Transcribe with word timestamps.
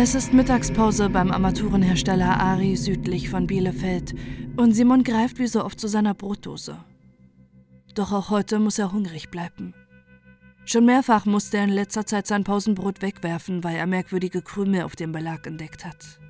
Es 0.00 0.14
ist 0.14 0.32
Mittagspause 0.32 1.10
beim 1.10 1.32
Armaturenhersteller 1.32 2.38
Ari 2.38 2.76
südlich 2.76 3.28
von 3.28 3.48
Bielefeld 3.48 4.14
und 4.56 4.72
Simon 4.72 5.02
greift 5.02 5.40
wie 5.40 5.48
so 5.48 5.64
oft 5.64 5.80
zu 5.80 5.88
seiner 5.88 6.14
Brotdose. 6.14 6.78
Doch 7.96 8.12
auch 8.12 8.30
heute 8.30 8.60
muss 8.60 8.78
er 8.78 8.92
hungrig 8.92 9.28
bleiben. 9.28 9.74
Schon 10.64 10.86
mehrfach 10.86 11.26
musste 11.26 11.56
er 11.56 11.64
in 11.64 11.70
letzter 11.70 12.06
Zeit 12.06 12.28
sein 12.28 12.44
Pausenbrot 12.44 13.02
wegwerfen, 13.02 13.64
weil 13.64 13.74
er 13.74 13.88
merkwürdige 13.88 14.40
Krümel 14.40 14.82
auf 14.82 14.94
dem 14.94 15.10
Belag 15.10 15.48
entdeckt 15.48 15.84
hat. 15.84 16.20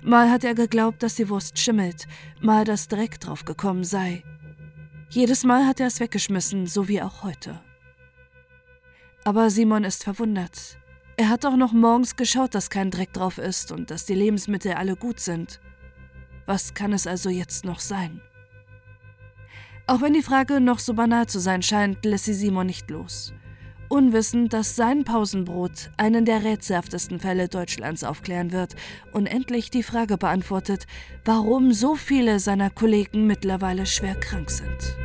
Mal 0.00 0.30
hat 0.30 0.44
er 0.44 0.54
geglaubt, 0.54 1.02
dass 1.02 1.16
die 1.16 1.28
Wurst 1.28 1.58
schimmelt, 1.58 2.06
mal 2.40 2.64
dass 2.64 2.86
Dreck 2.86 3.18
drauf 3.18 3.44
gekommen 3.44 3.82
sei. 3.82 4.22
Jedes 5.10 5.42
Mal 5.42 5.66
hat 5.66 5.80
er 5.80 5.88
es 5.88 5.98
weggeschmissen, 5.98 6.68
so 6.68 6.86
wie 6.86 7.02
auch 7.02 7.24
heute. 7.24 7.60
Aber 9.24 9.50
Simon 9.50 9.82
ist 9.82 10.04
verwundert. 10.04 10.78
Er 11.20 11.30
hat 11.30 11.44
auch 11.44 11.56
noch 11.56 11.72
morgens 11.72 12.14
geschaut, 12.14 12.54
dass 12.54 12.70
kein 12.70 12.92
Dreck 12.92 13.12
drauf 13.12 13.38
ist 13.38 13.72
und 13.72 13.90
dass 13.90 14.06
die 14.06 14.14
Lebensmittel 14.14 14.74
alle 14.74 14.94
gut 14.94 15.18
sind. 15.18 15.60
Was 16.46 16.74
kann 16.74 16.92
es 16.92 17.08
also 17.08 17.28
jetzt 17.28 17.64
noch 17.64 17.80
sein? 17.80 18.20
Auch 19.88 20.00
wenn 20.00 20.12
die 20.12 20.22
Frage 20.22 20.60
noch 20.60 20.78
so 20.78 20.94
banal 20.94 21.26
zu 21.26 21.40
sein 21.40 21.60
scheint, 21.62 22.04
lässt 22.04 22.26
sie 22.26 22.34
Simon 22.34 22.68
nicht 22.68 22.88
los. 22.88 23.32
Unwissend, 23.88 24.52
dass 24.52 24.76
sein 24.76 25.02
Pausenbrot 25.02 25.90
einen 25.96 26.24
der 26.24 26.44
rätselhaftesten 26.44 27.18
Fälle 27.18 27.48
Deutschlands 27.48 28.04
aufklären 28.04 28.52
wird 28.52 28.76
und 29.10 29.26
endlich 29.26 29.70
die 29.70 29.82
Frage 29.82 30.18
beantwortet, 30.18 30.86
warum 31.24 31.72
so 31.72 31.96
viele 31.96 32.38
seiner 32.38 32.70
Kollegen 32.70 33.26
mittlerweile 33.26 33.86
schwer 33.86 34.14
krank 34.14 34.50
sind. 34.50 34.96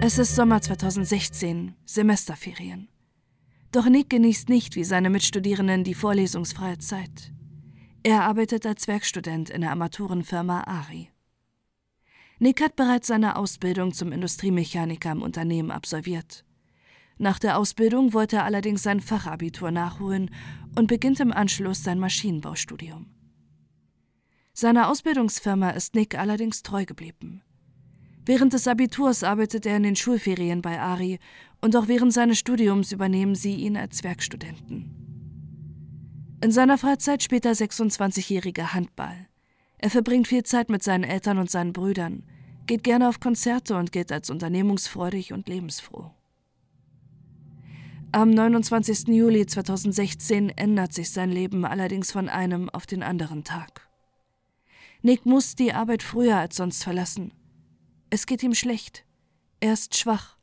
Es 0.00 0.16
ist 0.16 0.36
Sommer 0.36 0.62
2016, 0.62 1.74
Semesterferien. 1.84 2.88
Doch 3.72 3.86
Nick 3.86 4.10
genießt 4.10 4.48
nicht 4.48 4.76
wie 4.76 4.84
seine 4.84 5.10
Mitstudierenden 5.10 5.82
die 5.82 5.94
vorlesungsfreie 5.94 6.78
Zeit. 6.78 7.32
Er 8.04 8.22
arbeitet 8.22 8.64
als 8.64 8.86
Werkstudent 8.86 9.50
in 9.50 9.62
der 9.62 9.70
Armaturenfirma 9.70 10.62
Ari. 10.68 11.10
Nick 12.38 12.62
hat 12.62 12.76
bereits 12.76 13.08
seine 13.08 13.34
Ausbildung 13.34 13.92
zum 13.92 14.12
Industriemechaniker 14.12 15.10
im 15.10 15.20
Unternehmen 15.20 15.72
absolviert. 15.72 16.44
Nach 17.18 17.40
der 17.40 17.58
Ausbildung 17.58 18.12
wollte 18.12 18.36
er 18.36 18.44
allerdings 18.44 18.84
sein 18.84 19.00
Fachabitur 19.00 19.72
nachholen 19.72 20.30
und 20.76 20.86
beginnt 20.86 21.18
im 21.18 21.32
Anschluss 21.32 21.82
sein 21.82 21.98
Maschinenbaustudium. 21.98 23.06
Seiner 24.52 24.88
Ausbildungsfirma 24.90 25.70
ist 25.70 25.96
Nick 25.96 26.16
allerdings 26.16 26.62
treu 26.62 26.84
geblieben. 26.84 27.42
Während 28.28 28.52
des 28.52 28.68
Abiturs 28.68 29.24
arbeitet 29.24 29.64
er 29.64 29.78
in 29.78 29.84
den 29.84 29.96
Schulferien 29.96 30.60
bei 30.60 30.78
Ari 30.78 31.18
und 31.62 31.74
auch 31.74 31.88
während 31.88 32.12
seines 32.12 32.38
Studiums 32.38 32.92
übernehmen 32.92 33.34
sie 33.34 33.54
ihn 33.54 33.74
als 33.74 34.04
Werkstudenten. 34.04 34.94
In 36.42 36.52
seiner 36.52 36.76
Freizeit 36.76 37.22
spielt 37.22 37.46
der 37.46 37.56
26-jährige 37.56 38.74
Handball. 38.74 39.16
Er 39.78 39.88
verbringt 39.88 40.28
viel 40.28 40.42
Zeit 40.42 40.68
mit 40.68 40.82
seinen 40.82 41.04
Eltern 41.04 41.38
und 41.38 41.50
seinen 41.50 41.72
Brüdern, 41.72 42.22
geht 42.66 42.84
gerne 42.84 43.08
auf 43.08 43.18
Konzerte 43.18 43.76
und 43.76 43.92
gilt 43.92 44.12
als 44.12 44.28
unternehmungsfreudig 44.28 45.32
und 45.32 45.48
lebensfroh. 45.48 46.10
Am 48.12 48.28
29. 48.28 49.08
Juli 49.08 49.46
2016 49.46 50.50
ändert 50.50 50.92
sich 50.92 51.12
sein 51.12 51.30
Leben 51.30 51.64
allerdings 51.64 52.12
von 52.12 52.28
einem 52.28 52.68
auf 52.68 52.84
den 52.84 53.02
anderen 53.02 53.44
Tag. 53.44 53.88
Nick 55.00 55.24
muss 55.24 55.54
die 55.54 55.72
Arbeit 55.72 56.02
früher 56.02 56.36
als 56.36 56.56
sonst 56.56 56.84
verlassen. 56.84 57.32
Es 58.10 58.26
geht 58.26 58.42
ihm 58.42 58.54
schlecht. 58.54 59.04
Er 59.60 59.72
ist 59.72 59.96
schwach. 59.96 60.36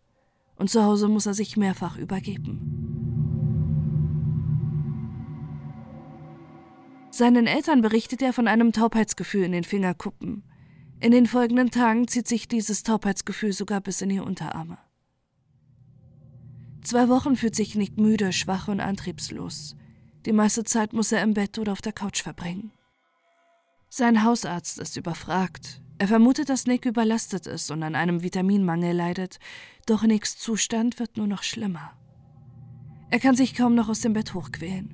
Und 0.56 0.70
zu 0.70 0.84
Hause 0.84 1.08
muss 1.08 1.26
er 1.26 1.34
sich 1.34 1.58
mehrfach 1.58 1.98
übergeben. 1.98 2.86
Seinen 7.12 7.48
Eltern 7.48 7.82
berichtet 7.82 8.22
er 8.22 8.34
von 8.34 8.48
einem 8.48 8.74
Taubheitsgefühl 8.74 9.44
in 9.44 9.54
den 9.54 9.64
Fingerkuppen. 9.64 10.44
In 11.00 11.12
den 11.12 11.28
folgenden 11.28 11.72
Tagen 11.72 12.08
zieht 12.08 12.28
sich 12.28 12.48
dieses 12.48 12.84
Taubheitsgefühl 12.84 13.54
sogar 13.54 13.82
bis 13.82 14.02
in 14.02 14.10
die 14.10 14.20
Unterarme. 14.20 14.78
Zwei 16.84 17.10
Wochen 17.10 17.36
fühlt 17.36 17.56
sich 17.56 17.76
Nick 17.76 17.98
müde, 17.98 18.32
schwach 18.32 18.68
und 18.68 18.80
antriebslos. 18.80 19.76
Die 20.26 20.34
meiste 20.34 20.64
Zeit 20.64 20.94
muss 20.94 21.12
er 21.12 21.24
im 21.24 21.34
Bett 21.34 21.58
oder 21.58 21.72
auf 21.72 21.82
der 21.82 21.94
Couch 21.94 22.22
verbringen. 22.22 22.72
Sein 23.90 24.24
Hausarzt 24.24 24.78
ist 24.80 24.98
überfragt. 24.98 25.82
Er 25.98 26.08
vermutet, 26.08 26.50
dass 26.50 26.68
Nick 26.68 26.86
überlastet 26.86 27.48
ist 27.48 27.72
und 27.72 27.82
an 27.82 27.96
einem 27.96 28.22
Vitaminmangel 28.22 28.94
leidet, 28.94 29.40
doch 29.86 30.04
Nicks 30.04 30.38
Zustand 30.38 31.00
wird 31.00 31.16
nur 31.16 31.28
noch 31.28 31.44
schlimmer. 31.44 31.94
Er 33.12 33.20
kann 33.20 33.36
sich 33.36 33.56
kaum 33.56 33.76
noch 33.76 33.88
aus 33.88 34.02
dem 34.02 34.14
Bett 34.14 34.34
hochquälen. 34.34 34.94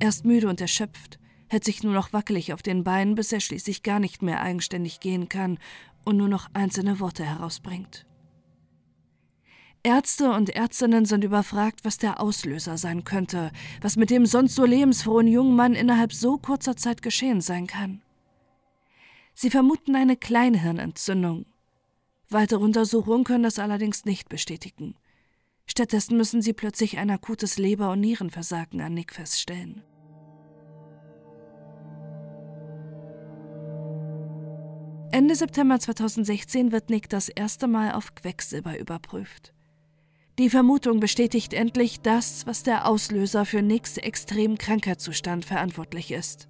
Er 0.00 0.08
ist 0.08 0.24
müde 0.24 0.48
und 0.48 0.60
erschöpft, 0.60 1.20
hält 1.48 1.64
sich 1.64 1.84
nur 1.84 1.92
noch 1.92 2.12
wackelig 2.12 2.52
auf 2.52 2.62
den 2.62 2.82
Beinen, 2.82 3.14
bis 3.14 3.30
er 3.30 3.40
schließlich 3.40 3.84
gar 3.84 4.00
nicht 4.00 4.22
mehr 4.22 4.40
eigenständig 4.40 4.98
gehen 4.98 5.28
kann 5.28 5.58
und 6.04 6.16
nur 6.16 6.28
noch 6.28 6.48
einzelne 6.54 6.98
Worte 6.98 7.24
herausbringt. 7.24 8.04
Ärzte 9.84 10.32
und 10.32 10.50
Ärztinnen 10.50 11.04
sind 11.04 11.24
überfragt, 11.24 11.84
was 11.84 11.98
der 11.98 12.20
Auslöser 12.20 12.78
sein 12.78 13.04
könnte, 13.04 13.52
was 13.80 13.96
mit 13.96 14.10
dem 14.10 14.26
sonst 14.26 14.54
so 14.54 14.64
lebensfrohen 14.64 15.26
jungen 15.28 15.54
Mann 15.54 15.74
innerhalb 15.74 16.12
so 16.12 16.38
kurzer 16.38 16.76
Zeit 16.76 17.02
geschehen 17.02 17.40
sein 17.40 17.66
kann. 17.66 18.00
Sie 19.34 19.50
vermuten 19.50 19.96
eine 19.96 20.16
Kleinhirnentzündung. 20.16 21.46
Weitere 22.28 22.60
Untersuchungen 22.60 23.24
können 23.24 23.44
das 23.44 23.58
allerdings 23.58 24.04
nicht 24.04 24.28
bestätigen. 24.28 24.94
Stattdessen 25.66 26.16
müssen 26.16 26.42
sie 26.42 26.52
plötzlich 26.52 26.98
ein 26.98 27.10
akutes 27.10 27.58
Leber- 27.58 27.92
und 27.92 28.00
Nierenversagen 28.00 28.80
an 28.80 28.94
Nick 28.94 29.12
feststellen. 29.12 29.82
Ende 35.12 35.34
September 35.34 35.78
2016 35.78 36.72
wird 36.72 36.88
Nick 36.88 37.10
das 37.10 37.28
erste 37.28 37.68
Mal 37.68 37.92
auf 37.92 38.14
Quecksilber 38.14 38.78
überprüft. 38.78 39.52
Die 40.38 40.48
Vermutung 40.48 41.00
bestätigt 41.00 41.52
endlich 41.52 42.00
das, 42.00 42.46
was 42.46 42.62
der 42.62 42.86
Auslöser 42.86 43.44
für 43.44 43.60
Nicks 43.60 43.98
extremen 43.98 44.56
Krankheitszustand 44.56 45.44
verantwortlich 45.44 46.10
ist. 46.10 46.48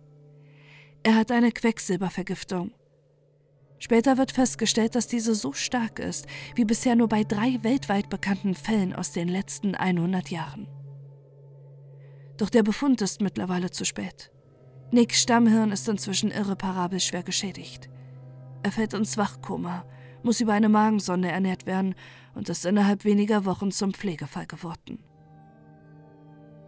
Er 1.04 1.16
hat 1.16 1.32
eine 1.32 1.50
Quecksilbervergiftung. 1.50 2.72
Später 3.78 4.16
wird 4.18 4.30
festgestellt, 4.30 4.94
dass 4.94 5.08
diese 5.08 5.34
so 5.34 5.52
stark 5.52 5.98
ist, 5.98 6.26
wie 6.54 6.64
bisher 6.64 6.94
nur 6.94 7.08
bei 7.08 7.24
drei 7.24 7.58
weltweit 7.62 8.08
bekannten 8.08 8.54
Fällen 8.54 8.92
aus 8.92 9.10
den 9.10 9.26
letzten 9.26 9.74
100 9.74 10.30
Jahren. 10.30 10.68
Doch 12.36 12.50
der 12.50 12.62
Befund 12.62 13.02
ist 13.02 13.20
mittlerweile 13.20 13.72
zu 13.72 13.84
spät. 13.84 14.30
Nicks 14.92 15.22
Stammhirn 15.22 15.72
ist 15.72 15.88
inzwischen 15.88 16.30
irreparabel 16.30 17.00
schwer 17.00 17.24
geschädigt. 17.24 17.88
Er 18.62 18.70
fällt 18.70 18.94
ins 18.94 19.16
Wachkoma, 19.16 19.84
muss 20.22 20.40
über 20.40 20.52
eine 20.52 20.68
Magensonde 20.68 21.28
ernährt 21.28 21.66
werden 21.66 21.96
und 22.34 22.48
ist 22.48 22.64
innerhalb 22.64 23.04
weniger 23.04 23.44
Wochen 23.44 23.72
zum 23.72 23.92
Pflegefall 23.92 24.46
geworden. 24.46 25.02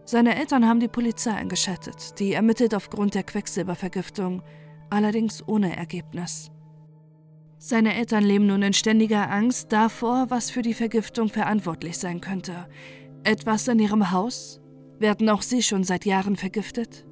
Seine 0.07 0.35
Eltern 0.35 0.67
haben 0.67 0.79
die 0.79 0.87
Polizei 0.87 1.31
eingeschaltet, 1.31 2.19
die 2.19 2.33
ermittelt 2.33 2.75
aufgrund 2.75 3.15
der 3.15 3.23
Quecksilbervergiftung, 3.23 4.43
allerdings 4.91 5.43
ohne 5.47 5.75
Ergebnis. 5.75 6.51
Seine 7.57 7.95
Eltern 7.95 8.23
leben 8.23 8.45
nun 8.45 8.61
in 8.61 8.73
ständiger 8.73 9.31
Angst 9.31 9.71
davor, 9.71 10.27
was 10.29 10.51
für 10.51 10.61
die 10.61 10.75
Vergiftung 10.75 11.29
verantwortlich 11.29 11.97
sein 11.97 12.21
könnte. 12.21 12.67
Etwas 13.23 13.67
in 13.67 13.79
ihrem 13.79 14.11
Haus? 14.11 14.61
Werden 14.99 15.27
auch 15.29 15.41
sie 15.41 15.63
schon 15.63 15.83
seit 15.83 16.05
Jahren 16.05 16.35
vergiftet? 16.35 17.07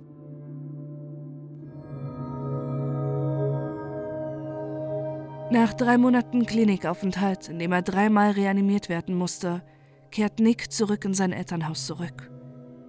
Nach 5.49 5.73
drei 5.73 5.97
Monaten 5.97 6.45
Klinikaufenthalt, 6.45 7.49
in 7.49 7.57
dem 7.57 7.71
er 7.71 7.81
dreimal 7.81 8.31
reanimiert 8.31 8.87
werden 8.89 9.15
musste, 9.15 9.63
kehrt 10.11 10.39
Nick 10.39 10.71
zurück 10.71 11.05
in 11.05 11.15
sein 11.15 11.31
Elternhaus 11.31 11.87
zurück. 11.87 12.32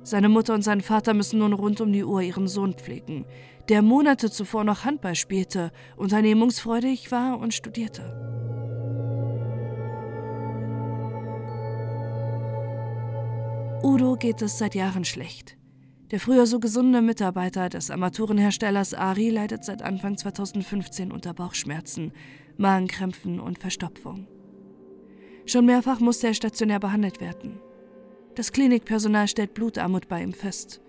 Seine 0.05 0.29
Mutter 0.29 0.53
und 0.53 0.62
sein 0.62 0.83
Vater 0.83 1.15
müssen 1.15 1.39
nun 1.39 1.55
rund 1.55 1.81
um 1.81 1.91
die 1.91 2.05
Uhr 2.05 2.21
ihren 2.21 2.47
Sohn 2.47 2.75
pflegen, 2.75 3.25
der 3.71 3.81
Monate 3.81 4.31
zuvor 4.31 4.62
noch 4.62 4.85
Handball 4.85 5.15
spielte, 5.15 5.73
unternehmungsfreudig 5.97 7.11
war 7.11 7.39
und 7.41 7.55
studierte. 7.55 8.03
Udo 13.83 14.17
geht 14.17 14.43
es 14.43 14.59
seit 14.59 14.75
Jahren 14.75 15.06
schlecht. 15.06 15.56
Der 16.11 16.21
früher 16.21 16.47
so 16.47 16.61
gesunde 16.61 17.00
Mitarbeiter 17.00 17.71
des 17.71 17.91
Armaturenherstellers 17.91 18.93
Ari 18.93 19.31
leidet 19.31 19.65
seit 19.65 19.83
Anfang 19.83 20.19
2015 20.19 21.11
unter 21.11 21.33
Bauchschmerzen, 21.33 22.12
Magenkrämpfen 22.59 23.41
und 23.41 23.59
Verstopfung. 23.59 24.29
Schon 25.47 25.65
mehrfach 25.65 26.00
musste 26.00 26.27
er 26.27 26.35
stationär 26.35 26.79
behandelt 26.79 27.23
werden. 27.23 27.59
Das 28.35 28.51
Klinikpersonal 28.51 29.29
stellt 29.29 29.55
Blutarmut 29.55 30.09
bei 30.09 30.23
ihm 30.23 30.33
fest. 30.33 30.81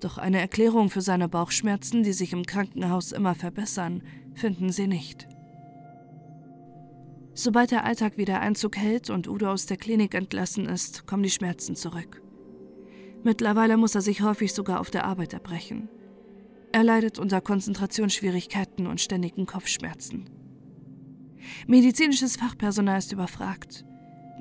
Doch 0.00 0.18
eine 0.18 0.40
Erklärung 0.40 0.90
für 0.90 1.00
seine 1.00 1.28
Bauchschmerzen, 1.28 2.02
die 2.02 2.12
sich 2.12 2.32
im 2.32 2.44
Krankenhaus 2.44 3.12
immer 3.12 3.34
verbessern, 3.34 4.02
finden 4.34 4.70
sie 4.70 4.86
nicht. 4.86 5.28
Sobald 7.34 7.70
der 7.70 7.84
Alltag 7.84 8.18
wieder 8.18 8.40
Einzug 8.40 8.76
hält 8.76 9.10
und 9.10 9.26
Udo 9.26 9.50
aus 9.50 9.66
der 9.66 9.76
Klinik 9.78 10.14
entlassen 10.14 10.66
ist, 10.66 11.06
kommen 11.06 11.22
die 11.22 11.30
Schmerzen 11.30 11.76
zurück. 11.76 12.22
Mittlerweile 13.24 13.76
muss 13.76 13.94
er 13.94 14.00
sich 14.02 14.22
häufig 14.22 14.52
sogar 14.52 14.80
auf 14.80 14.90
der 14.90 15.04
Arbeit 15.04 15.32
erbrechen. 15.32 15.88
Er 16.72 16.84
leidet 16.84 17.18
unter 17.18 17.40
Konzentrationsschwierigkeiten 17.40 18.86
und 18.86 19.00
ständigen 19.00 19.46
Kopfschmerzen. 19.46 20.28
Medizinisches 21.66 22.36
Fachpersonal 22.36 22.98
ist 22.98 23.12
überfragt. 23.12 23.84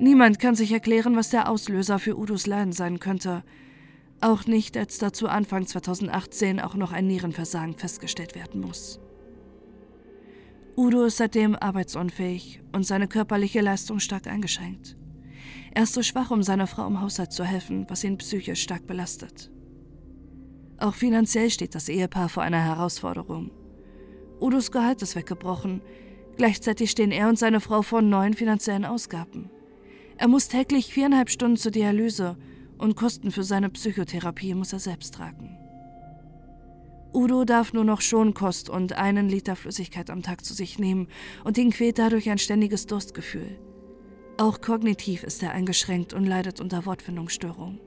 Niemand 0.01 0.39
kann 0.39 0.55
sich 0.55 0.71
erklären, 0.71 1.15
was 1.15 1.29
der 1.29 1.47
Auslöser 1.47 1.99
für 1.99 2.17
Udos 2.17 2.47
Leiden 2.47 2.73
sein 2.73 2.99
könnte. 2.99 3.43
Auch 4.19 4.47
nicht, 4.47 4.75
als 4.75 4.97
dazu 4.97 5.27
Anfang 5.27 5.67
2018 5.67 6.59
auch 6.59 6.73
noch 6.73 6.91
ein 6.91 7.05
Nierenversagen 7.05 7.75
festgestellt 7.75 8.33
werden 8.33 8.61
muss. 8.61 8.99
Udo 10.75 11.03
ist 11.03 11.17
seitdem 11.17 11.55
arbeitsunfähig 11.55 12.63
und 12.71 12.83
seine 12.83 13.07
körperliche 13.07 13.61
Leistung 13.61 13.99
stark 13.99 14.25
eingeschränkt. 14.25 14.97
Er 15.71 15.83
ist 15.83 15.93
so 15.93 16.01
schwach, 16.01 16.31
um 16.31 16.41
seiner 16.41 16.65
Frau 16.65 16.87
im 16.87 16.99
Haushalt 16.99 17.31
zu 17.31 17.43
helfen, 17.43 17.85
was 17.87 18.03
ihn 18.03 18.17
psychisch 18.17 18.63
stark 18.63 18.87
belastet. 18.87 19.51
Auch 20.79 20.95
finanziell 20.95 21.51
steht 21.51 21.75
das 21.75 21.89
Ehepaar 21.89 22.29
vor 22.29 22.41
einer 22.41 22.63
Herausforderung. 22.63 23.51
Udos 24.39 24.71
Gehalt 24.71 25.03
ist 25.03 25.15
weggebrochen. 25.15 25.83
Gleichzeitig 26.37 26.89
stehen 26.89 27.11
er 27.11 27.29
und 27.29 27.37
seine 27.37 27.59
Frau 27.59 27.83
vor 27.83 28.01
neuen 28.01 28.33
finanziellen 28.33 28.85
Ausgaben. 28.85 29.51
Er 30.21 30.27
muss 30.27 30.49
täglich 30.49 30.93
viereinhalb 30.93 31.31
Stunden 31.31 31.57
zur 31.57 31.71
Dialyse 31.71 32.37
und 32.77 32.95
Kosten 32.95 33.31
für 33.31 33.41
seine 33.41 33.71
Psychotherapie 33.71 34.53
muss 34.53 34.71
er 34.71 34.77
selbst 34.77 35.15
tragen. 35.15 35.57
Udo 37.11 37.43
darf 37.43 37.73
nur 37.73 37.85
noch 37.85 38.01
Schonkost 38.01 38.69
und 38.69 38.93
einen 38.93 39.29
Liter 39.29 39.55
Flüssigkeit 39.55 40.11
am 40.11 40.21
Tag 40.21 40.45
zu 40.45 40.53
sich 40.53 40.77
nehmen 40.77 41.07
und 41.43 41.57
ihn 41.57 41.71
quält 41.71 41.97
dadurch 41.97 42.29
ein 42.29 42.37
ständiges 42.37 42.85
Durstgefühl. 42.85 43.59
Auch 44.37 44.61
kognitiv 44.61 45.23
ist 45.23 45.41
er 45.41 45.53
eingeschränkt 45.53 46.13
und 46.13 46.27
leidet 46.27 46.61
unter 46.61 46.85
Wortfindungsstörungen. 46.85 47.79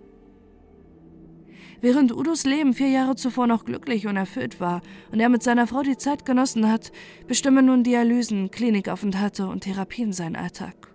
Während 1.80 2.10
Udos 2.12 2.42
Leben 2.42 2.74
vier 2.74 2.88
Jahre 2.88 3.14
zuvor 3.14 3.46
noch 3.46 3.64
glücklich 3.64 4.08
und 4.08 4.16
erfüllt 4.16 4.58
war 4.58 4.82
und 5.12 5.20
er 5.20 5.28
mit 5.28 5.44
seiner 5.44 5.68
Frau 5.68 5.82
die 5.82 5.98
Zeit 5.98 6.26
genossen 6.26 6.68
hat, 6.68 6.90
bestimmen 7.28 7.66
nun 7.66 7.84
Dialysen, 7.84 8.50
Klinikaufenthalte 8.50 9.46
und 9.46 9.60
Therapien 9.60 10.12
seinen 10.12 10.34
Alltag. 10.34 10.93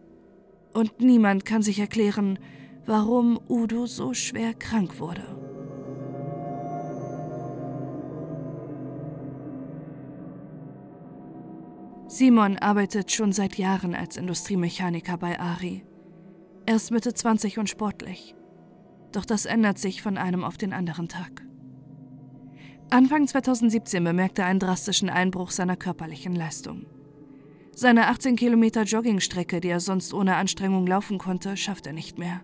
Und 0.73 1.01
niemand 1.01 1.45
kann 1.45 1.61
sich 1.61 1.79
erklären, 1.79 2.39
warum 2.85 3.39
Udo 3.47 3.85
so 3.85 4.13
schwer 4.13 4.53
krank 4.53 4.99
wurde. 4.99 5.23
Simon 12.07 12.57
arbeitet 12.57 13.11
schon 13.11 13.31
seit 13.31 13.57
Jahren 13.57 13.93
als 13.93 14.17
Industriemechaniker 14.17 15.17
bei 15.17 15.39
Ari. 15.39 15.85
Er 16.65 16.75
ist 16.75 16.91
Mitte 16.91 17.13
20 17.13 17.59
und 17.59 17.69
sportlich. 17.69 18.35
Doch 19.11 19.25
das 19.25 19.45
ändert 19.45 19.77
sich 19.77 20.01
von 20.01 20.17
einem 20.17 20.43
auf 20.43 20.57
den 20.57 20.73
anderen 20.73 21.07
Tag. 21.07 21.45
Anfang 22.89 23.27
2017 23.27 24.03
bemerkte 24.03 24.41
er 24.41 24.47
einen 24.47 24.59
drastischen 24.59 25.09
Einbruch 25.09 25.51
seiner 25.51 25.75
körperlichen 25.75 26.33
Leistung. 26.33 26.87
Seine 27.75 28.07
18 28.07 28.35
Kilometer 28.35 28.83
Joggingstrecke, 28.83 29.61
die 29.61 29.69
er 29.69 29.79
sonst 29.79 30.13
ohne 30.13 30.35
Anstrengung 30.35 30.85
laufen 30.85 31.17
konnte, 31.17 31.55
schafft 31.55 31.87
er 31.87 31.93
nicht 31.93 32.17
mehr. 32.17 32.41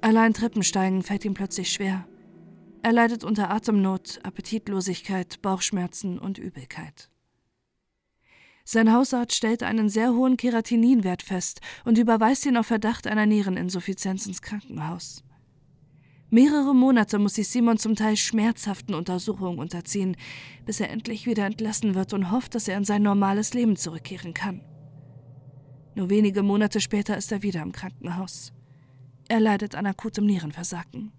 Allein 0.00 0.32
Treppensteigen 0.32 1.02
fällt 1.02 1.24
ihm 1.24 1.34
plötzlich 1.34 1.70
schwer. 1.70 2.06
Er 2.82 2.92
leidet 2.92 3.22
unter 3.22 3.50
Atemnot, 3.50 4.20
Appetitlosigkeit, 4.22 5.42
Bauchschmerzen 5.42 6.18
und 6.18 6.38
Übelkeit. 6.38 7.10
Sein 8.64 8.92
Hausarzt 8.92 9.34
stellt 9.34 9.62
einen 9.62 9.88
sehr 9.88 10.14
hohen 10.14 10.36
Keratininwert 10.36 11.22
fest 11.22 11.60
und 11.84 11.98
überweist 11.98 12.46
ihn 12.46 12.56
auf 12.56 12.66
Verdacht 12.66 13.06
einer 13.06 13.26
Niereninsuffizienz 13.26 14.26
ins 14.26 14.42
Krankenhaus. 14.42 15.24
Mehrere 16.32 16.74
Monate 16.74 17.18
muss 17.18 17.34
sich 17.34 17.48
Simon 17.48 17.76
zum 17.76 17.96
Teil 17.96 18.16
schmerzhaften 18.16 18.94
Untersuchungen 18.94 19.58
unterziehen, 19.58 20.16
bis 20.64 20.78
er 20.78 20.90
endlich 20.90 21.26
wieder 21.26 21.44
entlassen 21.44 21.96
wird 21.96 22.12
und 22.12 22.30
hofft, 22.30 22.54
dass 22.54 22.68
er 22.68 22.76
in 22.76 22.84
sein 22.84 23.02
normales 23.02 23.52
Leben 23.52 23.74
zurückkehren 23.74 24.32
kann. 24.32 24.60
Nur 25.96 26.08
wenige 26.08 26.44
Monate 26.44 26.80
später 26.80 27.16
ist 27.16 27.32
er 27.32 27.42
wieder 27.42 27.62
im 27.62 27.72
Krankenhaus. 27.72 28.52
Er 29.28 29.40
leidet 29.40 29.74
an 29.74 29.86
akutem 29.86 30.24
Nierenversagen. 30.24 31.10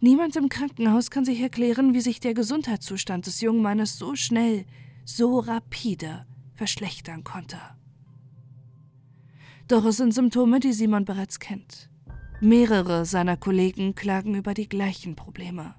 Niemand 0.00 0.34
im 0.36 0.48
Krankenhaus 0.48 1.10
kann 1.10 1.26
sich 1.26 1.40
erklären, 1.40 1.92
wie 1.92 2.00
sich 2.00 2.20
der 2.20 2.32
Gesundheitszustand 2.32 3.26
des 3.26 3.42
jungen 3.42 3.62
Mannes 3.62 3.98
so 3.98 4.14
schnell, 4.14 4.64
so 5.04 5.40
rapide 5.40 6.26
verschlechtern 6.54 7.22
konnte. 7.22 7.58
Doch 9.68 9.84
es 9.84 9.98
sind 9.98 10.12
Symptome, 10.12 10.58
die 10.58 10.72
Simon 10.72 11.04
bereits 11.04 11.38
kennt. 11.38 11.90
Mehrere 12.42 13.04
seiner 13.04 13.36
Kollegen 13.36 13.94
klagen 13.94 14.34
über 14.34 14.54
die 14.54 14.66
gleichen 14.66 15.14
Probleme. 15.14 15.74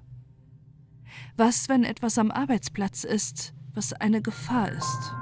Was, 1.36 1.68
wenn 1.68 1.82
etwas 1.82 2.18
am 2.18 2.30
Arbeitsplatz 2.30 3.02
ist, 3.02 3.52
was 3.74 3.92
eine 3.92 4.22
Gefahr 4.22 4.70
ist? 4.70 5.14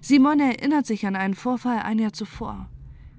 Simon 0.00 0.40
erinnert 0.40 0.86
sich 0.86 1.06
an 1.06 1.14
einen 1.14 1.34
Vorfall 1.34 1.78
ein 1.78 2.00
Jahr 2.00 2.12
zuvor. 2.12 2.68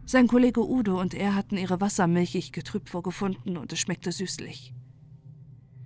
Sein 0.05 0.27
Kollege 0.27 0.67
Udo 0.67 0.99
und 0.99 1.13
er 1.13 1.33
hatten 1.33 1.55
ihre 1.57 1.79
Wasser 1.79 2.07
milchig 2.07 2.51
getrübt 2.51 2.89
vorgefunden 2.89 3.55
und 3.55 3.71
es 3.71 3.79
schmeckte 3.79 4.11
süßlich. 4.11 4.73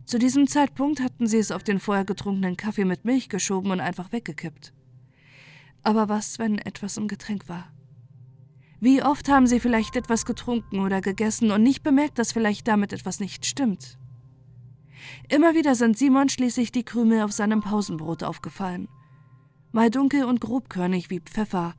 Zu 0.05 0.17
diesem 0.17 0.47
Zeitpunkt 0.47 0.99
hatten 0.99 1.27
sie 1.27 1.37
es 1.37 1.51
auf 1.51 1.63
den 1.63 1.79
vorher 1.79 2.05
getrunkenen 2.05 2.57
Kaffee 2.57 2.85
mit 2.85 3.05
Milch 3.05 3.29
geschoben 3.29 3.69
und 3.69 3.81
einfach 3.81 4.11
weggekippt. 4.11 4.73
Aber 5.83 6.09
was, 6.09 6.39
wenn 6.39 6.57
etwas 6.57 6.97
im 6.97 7.07
Getränk 7.07 7.49
war? 7.49 7.71
Wie 8.79 9.03
oft 9.03 9.29
haben 9.29 9.47
sie 9.47 9.59
vielleicht 9.59 9.95
etwas 9.95 10.25
getrunken 10.25 10.79
oder 10.79 11.01
gegessen 11.01 11.51
und 11.51 11.63
nicht 11.63 11.83
bemerkt, 11.83 12.17
dass 12.17 12.31
vielleicht 12.31 12.67
damit 12.67 12.93
etwas 12.93 13.19
nicht 13.19 13.45
stimmt? 13.45 13.97
Immer 15.29 15.55
wieder 15.55 15.75
sind 15.75 15.97
Simon 15.97 16.29
schließlich 16.29 16.71
die 16.71 16.83
Krümel 16.83 17.21
auf 17.21 17.31
seinem 17.31 17.61
Pausenbrot 17.61 18.23
aufgefallen. 18.23 18.87
Mal 19.71 19.89
dunkel 19.89 20.25
und 20.25 20.41
grobkörnig 20.41 21.09
wie 21.09 21.19
Pfeffer, 21.19 21.75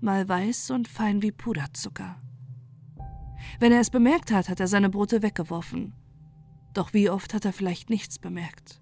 mal 0.00 0.28
weiß 0.28 0.70
und 0.70 0.88
fein 0.88 1.22
wie 1.22 1.32
Puderzucker. 1.32 2.20
Wenn 3.58 3.72
er 3.72 3.80
es 3.80 3.90
bemerkt 3.90 4.30
hat, 4.30 4.48
hat 4.48 4.60
er 4.60 4.68
seine 4.68 4.90
Brote 4.90 5.22
weggeworfen. 5.22 5.94
Doch 6.74 6.92
wie 6.92 7.10
oft 7.10 7.34
hat 7.34 7.44
er 7.44 7.52
vielleicht 7.52 7.90
nichts 7.90 8.18
bemerkt? 8.18 8.79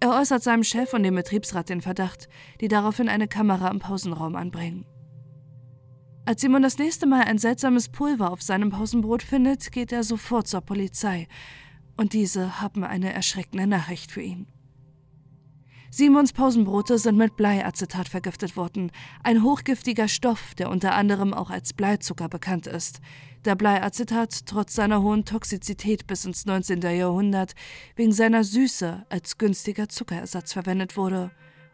Er 0.00 0.10
äußert 0.10 0.42
seinem 0.42 0.62
Chef 0.62 0.94
und 0.94 1.02
dem 1.02 1.16
Betriebsrat 1.16 1.68
den 1.68 1.80
Verdacht, 1.80 2.28
die 2.60 2.68
daraufhin 2.68 3.08
eine 3.08 3.26
Kamera 3.26 3.68
im 3.68 3.80
Pausenraum 3.80 4.36
anbringen. 4.36 4.86
Als 6.24 6.42
Simon 6.42 6.62
das 6.62 6.78
nächste 6.78 7.06
Mal 7.06 7.22
ein 7.22 7.38
seltsames 7.38 7.88
Pulver 7.88 8.30
auf 8.30 8.42
seinem 8.42 8.70
Pausenbrot 8.70 9.22
findet, 9.22 9.72
geht 9.72 9.92
er 9.92 10.04
sofort 10.04 10.46
zur 10.46 10.60
Polizei, 10.60 11.26
und 11.96 12.12
diese 12.12 12.60
haben 12.60 12.84
eine 12.84 13.12
erschreckende 13.12 13.66
Nachricht 13.66 14.12
für 14.12 14.20
ihn. 14.20 14.46
Simons 15.90 16.34
Pausenbrote 16.34 16.98
sind 16.98 17.16
mit 17.16 17.36
Bleiacetat 17.36 18.08
vergiftet 18.08 18.56
worden, 18.56 18.92
ein 19.22 19.42
hochgiftiger 19.42 20.06
Stoff, 20.06 20.54
der 20.54 20.68
unter 20.68 20.94
anderem 20.94 21.32
auch 21.32 21.48
als 21.48 21.72
Bleizucker 21.72 22.28
bekannt 22.28 22.66
ist, 22.66 23.00
da 23.42 23.54
Bleiacetat 23.54 24.44
trotz 24.44 24.74
seiner 24.74 25.00
hohen 25.02 25.24
Toxizität 25.24 26.06
bis 26.06 26.26
ins 26.26 26.44
19. 26.44 26.82
Jahrhundert 26.82 27.54
wegen 27.96 28.12
seiner 28.12 28.44
Süße 28.44 29.06
als 29.08 29.38
günstiger 29.38 29.88
Zuckerersatz 29.88 30.52
verwendet 30.52 30.98
wurde 30.98 31.30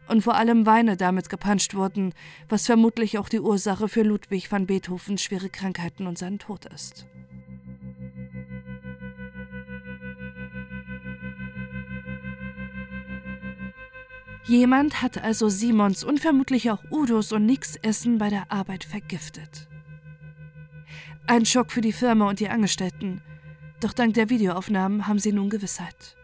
und 0.07 0.21
vor 0.21 0.35
allem 0.35 0.65
Weine 0.65 0.95
damit 0.95 1.27
gepanscht 1.27 1.73
wurden, 1.73 2.13
was 2.47 2.67
vermutlich 2.67 3.17
auch 3.17 3.27
die 3.27 3.41
Ursache 3.41 3.89
für 3.89 4.03
Ludwig 4.03 4.49
van 4.49 4.65
Beethovens 4.65 5.23
schwere 5.23 5.49
Krankheiten 5.49 6.07
und 6.07 6.17
seinen 6.17 6.39
Tod 6.39 6.65
ist. 6.65 7.05
Jemand 14.47 15.01
hat 15.01 15.23
also 15.23 15.49
Simons 15.49 16.03
und 16.03 16.19
vermutlich 16.19 16.69
auch 16.69 16.83
Udos 16.91 17.31
und 17.31 17.47
Nicks 17.47 17.77
Essen 17.77 18.19
bei 18.19 18.29
der 18.29 18.51
Arbeit 18.51 18.83
vergiftet. 18.83 19.67
Ein 21.25 21.47
Schock 21.47 21.71
für 21.71 21.81
die 21.81 21.91
Firma 21.91 22.29
und 22.29 22.39
die 22.39 22.49
Angestellten. 22.49 23.23
Doch 23.79 23.91
dank 23.91 24.13
der 24.13 24.29
Videoaufnahmen 24.29 25.07
haben 25.07 25.17
sie 25.17 25.31
nun 25.31 25.49
Gewissheit. 25.49 26.15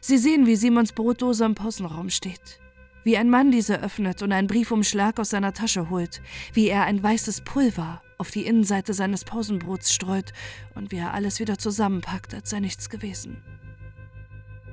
Sie 0.00 0.18
sehen, 0.18 0.46
wie 0.46 0.56
Simons 0.56 0.92
Brotdose 0.92 1.44
im 1.44 1.54
Pausenraum 1.54 2.10
steht. 2.10 2.60
Wie 3.04 3.16
ein 3.16 3.30
Mann 3.30 3.52
diese 3.52 3.80
öffnet 3.80 4.20
und 4.22 4.32
einen 4.32 4.48
Briefumschlag 4.48 5.20
aus 5.20 5.30
seiner 5.30 5.52
Tasche 5.52 5.90
holt. 5.90 6.20
Wie 6.52 6.66
er 6.66 6.82
ein 6.84 7.00
weißes 7.00 7.42
Pulver 7.42 8.02
auf 8.18 8.32
die 8.32 8.44
Innenseite 8.44 8.92
seines 8.92 9.24
Pausenbrots 9.24 9.92
streut 9.92 10.32
und 10.74 10.90
wie 10.90 10.96
er 10.96 11.14
alles 11.14 11.38
wieder 11.38 11.58
zusammenpackt, 11.58 12.34
als 12.34 12.50
sei 12.50 12.58
nichts 12.58 12.90
gewesen. 12.90 13.44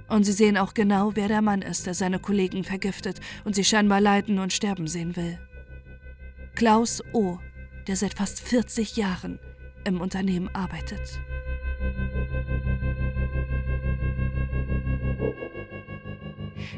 Und 0.07 0.23
sie 0.23 0.31
sehen 0.31 0.57
auch 0.57 0.73
genau, 0.73 1.15
wer 1.15 1.27
der 1.27 1.41
Mann 1.41 1.61
ist, 1.61 1.87
der 1.87 1.93
seine 1.93 2.19
Kollegen 2.19 2.63
vergiftet 2.63 3.19
und 3.43 3.55
sie 3.55 3.63
scheinbar 3.63 4.01
leiden 4.01 4.39
und 4.39 4.53
sterben 4.53 4.87
sehen 4.87 5.15
will. 5.15 5.39
Klaus 6.55 7.03
O., 7.13 7.39
der 7.87 7.95
seit 7.95 8.13
fast 8.13 8.39
40 8.39 8.97
Jahren 8.97 9.39
im 9.83 10.01
Unternehmen 10.01 10.49
arbeitet. 10.53 11.19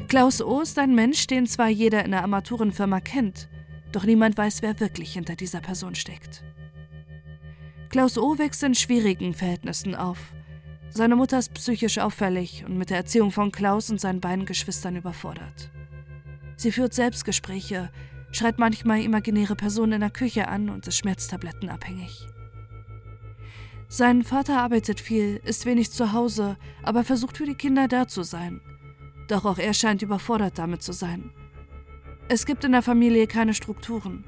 Klaus 0.08 0.40
O. 0.40 0.60
ist 0.60 0.78
ein 0.78 0.94
Mensch, 0.94 1.26
den 1.26 1.46
zwar 1.46 1.68
jeder 1.68 2.04
in 2.04 2.12
der 2.12 2.22
Armaturenfirma 2.22 3.00
kennt, 3.00 3.48
doch 3.92 4.04
niemand 4.04 4.36
weiß, 4.36 4.62
wer 4.62 4.80
wirklich 4.80 5.12
hinter 5.12 5.36
dieser 5.36 5.60
Person 5.60 5.94
steckt. 5.94 6.44
Klaus 7.90 8.18
O. 8.18 8.38
wächst 8.38 8.62
in 8.62 8.74
schwierigen 8.74 9.34
Verhältnissen 9.34 9.94
auf. 9.94 10.18
Seine 10.98 11.14
Mutter 11.14 11.38
ist 11.38 11.54
psychisch 11.54 11.98
auffällig 11.98 12.64
und 12.66 12.76
mit 12.76 12.90
der 12.90 12.96
Erziehung 12.96 13.30
von 13.30 13.52
Klaus 13.52 13.88
und 13.88 14.00
seinen 14.00 14.20
beiden 14.20 14.46
Geschwistern 14.46 14.96
überfordert. 14.96 15.70
Sie 16.56 16.72
führt 16.72 16.92
Selbstgespräche, 16.92 17.92
schreit 18.32 18.58
manchmal 18.58 19.02
imaginäre 19.02 19.54
Personen 19.54 19.92
in 19.92 20.00
der 20.00 20.10
Küche 20.10 20.48
an 20.48 20.68
und 20.68 20.88
ist 20.88 20.96
schmerztablettenabhängig. 20.96 22.26
Sein 23.86 24.24
Vater 24.24 24.58
arbeitet 24.58 24.98
viel, 24.98 25.36
ist 25.44 25.66
wenig 25.66 25.92
zu 25.92 26.12
Hause, 26.12 26.56
aber 26.82 27.04
versucht 27.04 27.36
für 27.36 27.46
die 27.46 27.54
Kinder 27.54 27.86
da 27.86 28.08
zu 28.08 28.24
sein. 28.24 28.60
Doch 29.28 29.44
auch 29.44 29.58
er 29.58 29.74
scheint 29.74 30.02
überfordert 30.02 30.58
damit 30.58 30.82
zu 30.82 30.90
sein. 30.90 31.30
Es 32.28 32.44
gibt 32.44 32.64
in 32.64 32.72
der 32.72 32.82
Familie 32.82 33.28
keine 33.28 33.54
Strukturen. 33.54 34.24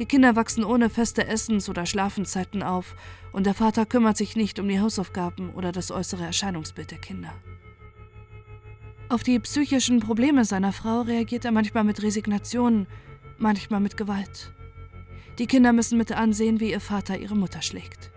Die 0.00 0.06
Kinder 0.06 0.34
wachsen 0.34 0.64
ohne 0.64 0.88
feste 0.88 1.26
Essens- 1.26 1.68
oder 1.68 1.84
Schlafenszeiten 1.84 2.62
auf 2.62 2.96
und 3.32 3.44
der 3.44 3.52
Vater 3.52 3.84
kümmert 3.84 4.16
sich 4.16 4.34
nicht 4.34 4.58
um 4.58 4.66
die 4.66 4.80
Hausaufgaben 4.80 5.50
oder 5.50 5.72
das 5.72 5.90
äußere 5.90 6.24
Erscheinungsbild 6.24 6.90
der 6.90 6.98
Kinder. 6.98 7.34
Auf 9.10 9.22
die 9.22 9.38
psychischen 9.40 10.00
Probleme 10.00 10.46
seiner 10.46 10.72
Frau 10.72 11.02
reagiert 11.02 11.44
er 11.44 11.52
manchmal 11.52 11.84
mit 11.84 12.02
Resignation, 12.02 12.86
manchmal 13.36 13.80
mit 13.80 13.98
Gewalt. 13.98 14.54
Die 15.38 15.46
Kinder 15.46 15.74
müssen 15.74 15.98
mit 15.98 16.12
ansehen, 16.12 16.60
wie 16.60 16.70
ihr 16.70 16.80
Vater 16.80 17.18
ihre 17.18 17.36
Mutter 17.36 17.60
schlägt. 17.60 18.10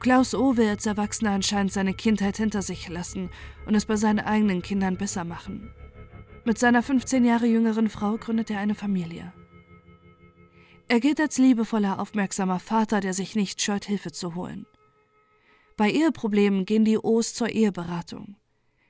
Klaus 0.00 0.34
O. 0.34 0.56
will 0.56 0.68
als 0.68 0.84
Erwachsener 0.84 1.30
anscheinend 1.30 1.72
seine 1.72 1.94
Kindheit 1.94 2.38
hinter 2.38 2.62
sich 2.62 2.88
lassen 2.88 3.30
und 3.66 3.76
es 3.76 3.86
bei 3.86 3.94
seinen 3.94 4.18
eigenen 4.18 4.62
Kindern 4.62 4.96
besser 4.96 5.22
machen. 5.22 5.70
Mit 6.44 6.58
seiner 6.58 6.82
15 6.82 7.24
Jahre 7.24 7.46
jüngeren 7.46 7.88
Frau 7.88 8.16
gründet 8.16 8.50
er 8.50 8.58
eine 8.58 8.74
Familie. 8.74 9.32
Er 10.90 10.98
gilt 10.98 11.20
als 11.20 11.38
liebevoller, 11.38 12.00
aufmerksamer 12.00 12.58
Vater, 12.58 12.98
der 12.98 13.14
sich 13.14 13.36
nicht 13.36 13.62
scheut, 13.62 13.84
Hilfe 13.84 14.10
zu 14.10 14.34
holen. 14.34 14.66
Bei 15.76 15.88
Eheproblemen 15.88 16.64
gehen 16.64 16.84
die 16.84 16.98
O's 16.98 17.32
zur 17.32 17.48
Eheberatung. 17.48 18.34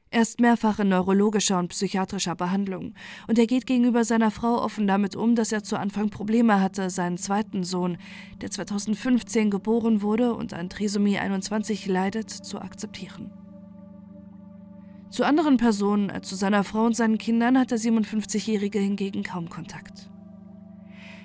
Er 0.08 0.22
ist 0.22 0.40
mehrfach 0.40 0.78
in 0.78 0.88
neurologischer 0.88 1.58
und 1.58 1.68
psychiatrischer 1.68 2.34
Behandlung 2.36 2.94
und 3.28 3.38
er 3.38 3.46
geht 3.46 3.66
gegenüber 3.66 4.04
seiner 4.04 4.30
Frau 4.30 4.62
offen 4.62 4.86
damit 4.86 5.14
um, 5.14 5.34
dass 5.34 5.52
er 5.52 5.62
zu 5.62 5.78
Anfang 5.78 6.08
Probleme 6.08 6.58
hatte, 6.58 6.88
seinen 6.88 7.18
zweiten 7.18 7.64
Sohn, 7.64 7.98
der 8.40 8.50
2015 8.50 9.50
geboren 9.50 10.00
wurde 10.00 10.32
und 10.32 10.54
an 10.54 10.70
Trisomie 10.70 11.18
21 11.18 11.84
leidet, 11.84 12.30
zu 12.30 12.62
akzeptieren. 12.62 13.30
Zu 15.10 15.24
anderen 15.24 15.58
Personen 15.58 16.10
als 16.10 16.30
zu 16.30 16.34
seiner 16.34 16.64
Frau 16.64 16.86
und 16.86 16.96
seinen 16.96 17.18
Kindern 17.18 17.58
hat 17.58 17.72
der 17.72 17.78
57-Jährige 17.78 18.78
hingegen 18.78 19.22
kaum 19.22 19.50
Kontakt. 19.50 20.10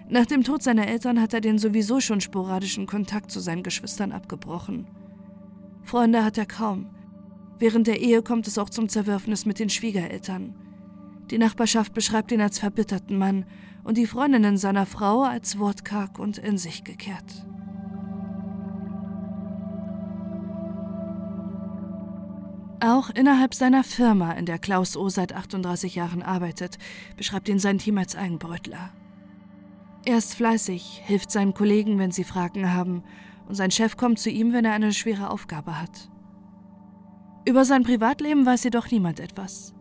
Nach 0.08 0.26
dem 0.26 0.44
Tod 0.44 0.62
seiner 0.62 0.88
Eltern 0.88 1.20
hat 1.20 1.34
er 1.34 1.42
den 1.42 1.58
sowieso 1.58 2.00
schon 2.00 2.22
sporadischen 2.22 2.86
Kontakt 2.86 3.32
zu 3.32 3.40
seinen 3.40 3.64
Geschwistern 3.64 4.12
abgebrochen. 4.12 4.88
Freunde 5.82 6.24
hat 6.24 6.38
er 6.38 6.46
kaum. 6.46 6.90
Während 7.58 7.88
der 7.88 8.02
Ehe 8.02 8.22
kommt 8.22 8.48
es 8.48 8.58
auch 8.58 8.70
zum 8.70 8.88
Zerwürfnis 8.88 9.46
mit 9.46 9.60
den 9.60 9.70
Schwiegereltern. 9.70 10.56
Die 11.32 11.40
Nachbarschaft 11.40 11.94
beschreibt 11.94 12.32
ihn 12.32 12.42
als 12.42 12.60
verbitterten 12.60 13.18
Mann 13.18 13.46
und 13.84 13.98
die 13.98 14.06
Freundinnen 14.06 14.58
seiner 14.58 14.86
Frau 14.86 15.24
als 15.24 15.58
wortkarg 15.58 16.20
und 16.20 16.38
in 16.38 16.58
sich 16.58 16.84
gekehrt. 16.84 17.46
Auch 22.80 23.10
innerhalb 23.10 23.56
seiner 23.56 23.84
Firma, 23.84 24.34
in 24.34 24.46
der 24.46 24.60
Klaus 24.60 24.96
O. 24.96 25.10
seit 25.10 25.34
38 25.34 25.96
Jahren 25.96 26.22
arbeitet, 26.22 26.78
beschreibt 27.18 27.50
ihn 27.50 27.58
sein 27.58 27.80
Team 27.80 27.98
als 27.98 28.16
Eigenbrötler. 28.16 28.92
Er 30.06 30.20
ist 30.20 30.36
fleißig, 30.36 31.02
hilft 31.04 31.32
seinen 31.32 31.56
Kollegen, 31.56 31.98
wenn 31.98 32.12
sie 32.12 32.24
Fragen 32.24 32.72
haben, 32.72 33.04
und 33.48 33.56
sein 33.56 33.72
Chef 33.72 33.98
kommt 33.98 34.20
zu 34.20 34.30
ihm, 34.30 34.54
wenn 34.54 34.64
er 34.64 34.74
eine 34.74 34.94
schwere 34.94 35.32
Aufgabe 35.32 35.82
hat. 35.82 36.12
Über 37.48 37.66
sein 37.66 37.84
Privatleben 37.84 38.46
weiß 38.46 38.64
jedoch 38.66 38.90
niemand 38.92 39.20
etwas. 39.20 39.74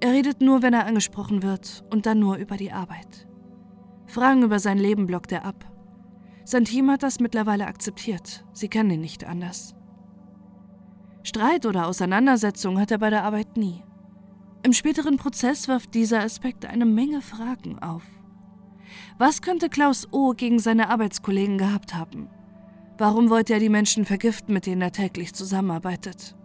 Er 0.00 0.12
redet 0.12 0.40
nur, 0.40 0.62
wenn 0.62 0.74
er 0.74 0.86
angesprochen 0.86 1.44
wird, 1.44 1.84
und 1.90 2.06
dann 2.06 2.18
nur 2.18 2.36
über 2.36 2.56
die 2.56 2.72
Arbeit. 2.72 3.28
Fragen 4.06 4.42
über 4.42 4.58
sein 4.58 4.78
Leben 4.78 5.06
blockt 5.06 5.30
er 5.30 5.44
ab. 5.44 5.64
Sein 6.44 6.64
Team 6.64 6.90
hat 6.90 7.04
das 7.04 7.20
mittlerweile 7.20 7.68
akzeptiert, 7.68 8.44
sie 8.52 8.68
kennen 8.68 8.90
ihn 8.90 9.00
nicht 9.00 9.24
anders. 9.24 9.76
Streit 11.22 11.66
oder 11.66 11.86
Auseinandersetzung 11.86 12.80
hat 12.80 12.90
er 12.90 12.98
bei 12.98 13.10
der 13.10 13.22
Arbeit 13.22 13.56
nie. 13.56 13.84
Im 14.64 14.72
späteren 14.72 15.18
Prozess 15.18 15.68
wirft 15.68 15.94
dieser 15.94 16.20
Aspekt 16.20 16.66
eine 16.66 16.84
Menge 16.84 17.22
Fragen 17.22 17.78
auf. 17.78 18.02
Was 19.18 19.42
könnte 19.42 19.68
Klaus 19.68 20.08
O. 20.12 20.32
gegen 20.32 20.58
seine 20.58 20.88
Arbeitskollegen 20.90 21.58
gehabt 21.58 21.94
haben? 21.94 22.28
Warum 22.98 23.30
wollte 23.30 23.54
er 23.54 23.60
die 23.60 23.68
Menschen 23.68 24.04
vergiften, 24.04 24.52
mit 24.54 24.66
denen 24.66 24.82
er 24.82 24.92
täglich 24.92 25.34
zusammenarbeitet? 25.34 26.36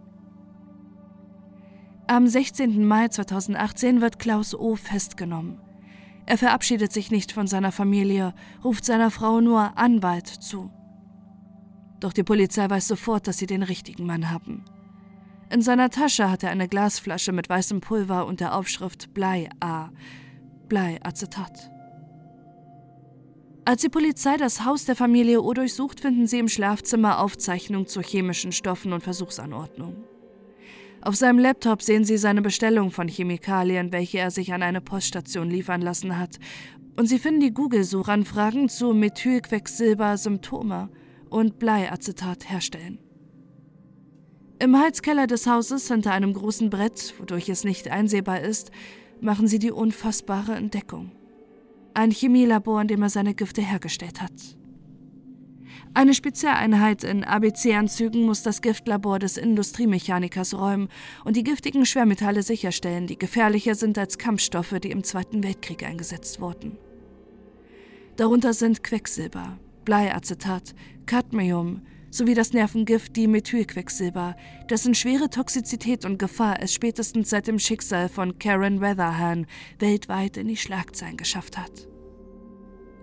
Am 2.06 2.26
16. 2.26 2.86
Mai 2.86 3.08
2018 3.08 4.00
wird 4.00 4.18
Klaus 4.18 4.54
O. 4.54 4.76
festgenommen. 4.76 5.60
Er 6.24 6.38
verabschiedet 6.38 6.92
sich 6.92 7.10
nicht 7.10 7.32
von 7.32 7.46
seiner 7.46 7.72
Familie, 7.72 8.34
ruft 8.64 8.84
seiner 8.84 9.10
Frau 9.10 9.40
nur 9.40 9.76
Anwalt 9.78 10.26
zu. 10.26 10.70
Doch 12.00 12.12
die 12.12 12.22
Polizei 12.22 12.68
weiß 12.68 12.88
sofort, 12.88 13.26
dass 13.26 13.38
sie 13.38 13.46
den 13.46 13.62
richtigen 13.62 14.06
Mann 14.06 14.30
haben. 14.30 14.64
In 15.50 15.62
seiner 15.62 15.90
Tasche 15.90 16.30
hat 16.30 16.42
er 16.42 16.50
eine 16.50 16.68
Glasflasche 16.68 17.32
mit 17.32 17.48
weißem 17.48 17.80
Pulver 17.80 18.26
und 18.26 18.40
der 18.40 18.54
Aufschrift 18.54 19.14
Blei 19.14 19.48
A, 19.60 19.88
Bleiacetat. 20.68 21.70
Als 23.68 23.82
die 23.82 23.90
Polizei 23.90 24.38
das 24.38 24.64
Haus 24.64 24.86
der 24.86 24.96
Familie 24.96 25.42
O 25.42 25.52
durchsucht, 25.52 26.00
finden 26.00 26.26
sie 26.26 26.38
im 26.38 26.48
Schlafzimmer 26.48 27.18
Aufzeichnungen 27.18 27.86
zu 27.86 28.00
chemischen 28.00 28.50
Stoffen 28.50 28.94
und 28.94 29.02
Versuchsanordnungen. 29.02 30.04
Auf 31.02 31.16
seinem 31.16 31.38
Laptop 31.38 31.82
sehen 31.82 32.02
sie 32.02 32.16
seine 32.16 32.40
Bestellung 32.40 32.90
von 32.90 33.08
Chemikalien, 33.08 33.92
welche 33.92 34.20
er 34.20 34.30
sich 34.30 34.54
an 34.54 34.62
eine 34.62 34.80
Poststation 34.80 35.50
liefern 35.50 35.82
lassen 35.82 36.18
hat, 36.18 36.38
und 36.96 37.10
sie 37.10 37.18
finden 37.18 37.40
die 37.40 37.52
Google-Suchanfragen 37.52 38.70
zu 38.70 38.94
Methylquecksilber-Symptome 38.94 40.88
und 41.28 41.58
Bleiacetat 41.58 42.48
herstellen. 42.48 42.98
Im 44.60 44.80
Heizkeller 44.80 45.26
des 45.26 45.46
Hauses 45.46 45.88
hinter 45.88 46.12
einem 46.12 46.32
großen 46.32 46.70
Brett, 46.70 47.12
wodurch 47.18 47.50
es 47.50 47.64
nicht 47.64 47.90
einsehbar 47.90 48.40
ist, 48.40 48.70
machen 49.20 49.46
sie 49.46 49.58
die 49.58 49.72
unfassbare 49.72 50.54
Entdeckung 50.54 51.12
ein 51.98 52.12
Chemielabor, 52.12 52.80
in 52.80 52.88
dem 52.88 53.02
er 53.02 53.10
seine 53.10 53.34
Gifte 53.34 53.60
hergestellt 53.60 54.22
hat. 54.22 54.32
Eine 55.94 56.14
Spezialeinheit 56.14 57.02
in 57.02 57.24
ABC-Anzügen 57.24 58.24
muss 58.24 58.44
das 58.44 58.62
Giftlabor 58.62 59.18
des 59.18 59.36
Industriemechanikers 59.36 60.54
räumen 60.54 60.88
und 61.24 61.34
die 61.34 61.42
giftigen 61.42 61.84
Schwermetalle 61.84 62.44
sicherstellen, 62.44 63.08
die 63.08 63.18
gefährlicher 63.18 63.74
sind 63.74 63.98
als 63.98 64.16
Kampfstoffe, 64.16 64.76
die 64.80 64.92
im 64.92 65.02
Zweiten 65.02 65.42
Weltkrieg 65.42 65.82
eingesetzt 65.82 66.40
wurden. 66.40 66.78
Darunter 68.16 68.52
sind 68.52 68.84
Quecksilber, 68.84 69.58
Bleiacetat, 69.84 70.74
Cadmium 71.06 71.82
sowie 72.10 72.34
das 72.34 72.52
Nervengift 72.52 73.16
Dimethylquecksilber, 73.16 74.36
dessen 74.70 74.94
schwere 74.94 75.30
Toxizität 75.30 76.04
und 76.04 76.18
Gefahr 76.18 76.62
es 76.62 76.72
spätestens 76.72 77.30
seit 77.30 77.46
dem 77.46 77.58
Schicksal 77.58 78.08
von 78.08 78.38
Karen 78.38 78.80
Weatherhan 78.80 79.46
weltweit 79.78 80.36
in 80.36 80.48
die 80.48 80.56
Schlagzeilen 80.56 81.16
geschafft 81.16 81.58
hat. 81.58 81.88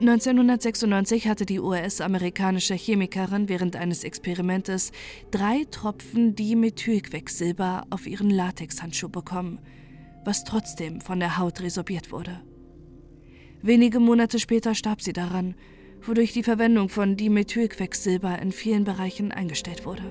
1996 0.02 1.30
hatte 1.30 1.46
die 1.46 1.62
US-amerikanische 1.62 2.74
Chemikerin 2.74 3.48
während 3.48 3.78
eines 3.78 4.04
Experimentes 4.04 4.92
drei 5.32 5.66
Tropfen 5.72 6.36
Dimethylquecksilber 6.36 7.86
auf 7.92 8.06
ihren 8.06 8.30
Latexhandschuh 8.30 9.08
bekommen, 9.08 9.60
was 10.26 10.44
trotzdem 10.44 11.00
von 11.00 11.22
der 11.22 11.38
Haut 11.38 11.62
resorbiert 11.62 12.12
wurde. 12.12 12.42
Wenige 13.62 14.02
Monate 14.02 14.38
später 14.38 14.76
starb 14.76 15.02
sie 15.02 15.14
daran, 15.14 15.56
wodurch 16.08 16.34
die 16.34 16.44
Verwendung 16.44 16.90
von 16.90 17.18
Dimethylquecksilber 17.18 18.40
in 18.40 18.52
vielen 18.52 18.84
Bereichen 18.84 19.32
eingestellt 19.32 19.86
wurde. 19.86 20.04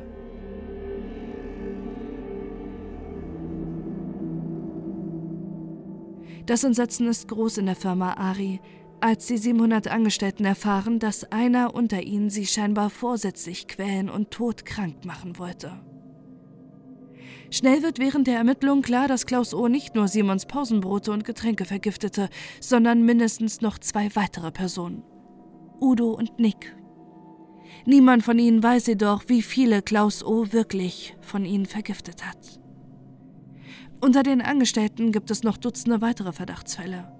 Das 6.46 6.62
Entsetzen 6.62 7.08
ist 7.08 7.28
groß 7.28 7.58
in 7.58 7.66
der 7.66 7.76
Firma 7.76 8.14
Ari, 8.14 8.60
als 9.00 9.26
die 9.26 9.38
700 9.38 9.88
Angestellten 9.88 10.44
erfahren, 10.44 10.98
dass 10.98 11.30
einer 11.32 11.74
unter 11.74 12.02
ihnen 12.02 12.30
sie 12.30 12.46
scheinbar 12.46 12.90
vorsätzlich 12.90 13.66
quälen 13.66 14.10
und 14.10 14.30
todkrank 14.30 15.04
machen 15.04 15.38
wollte. 15.38 15.80
Schnell 17.50 17.82
wird 17.82 17.98
während 17.98 18.26
der 18.26 18.36
Ermittlungen 18.36 18.82
klar, 18.82 19.08
dass 19.08 19.26
Klaus 19.26 19.54
O. 19.54 19.68
nicht 19.68 19.94
nur 19.94 20.08
Simons 20.08 20.46
Pausenbrote 20.46 21.12
und 21.12 21.24
Getränke 21.24 21.64
vergiftete, 21.64 22.28
sondern 22.60 23.04
mindestens 23.04 23.60
noch 23.60 23.78
zwei 23.78 24.14
weitere 24.14 24.50
Personen. 24.50 25.02
Udo 25.84 26.12
und 26.12 26.38
Nick. 26.40 26.74
Niemand 27.84 28.22
von 28.22 28.38
ihnen 28.38 28.62
weiß 28.62 28.86
jedoch, 28.86 29.24
wie 29.26 29.42
viele 29.42 29.82
Klaus 29.82 30.24
O. 30.24 30.50
wirklich 30.50 31.14
von 31.20 31.44
ihnen 31.44 31.66
vergiftet 31.66 32.26
hat. 32.26 32.58
Unter 34.00 34.22
den 34.22 34.40
Angestellten 34.40 35.12
gibt 35.12 35.30
es 35.30 35.42
noch 35.42 35.58
Dutzende 35.58 36.00
weitere 36.00 36.32
Verdachtsfälle. 36.32 37.12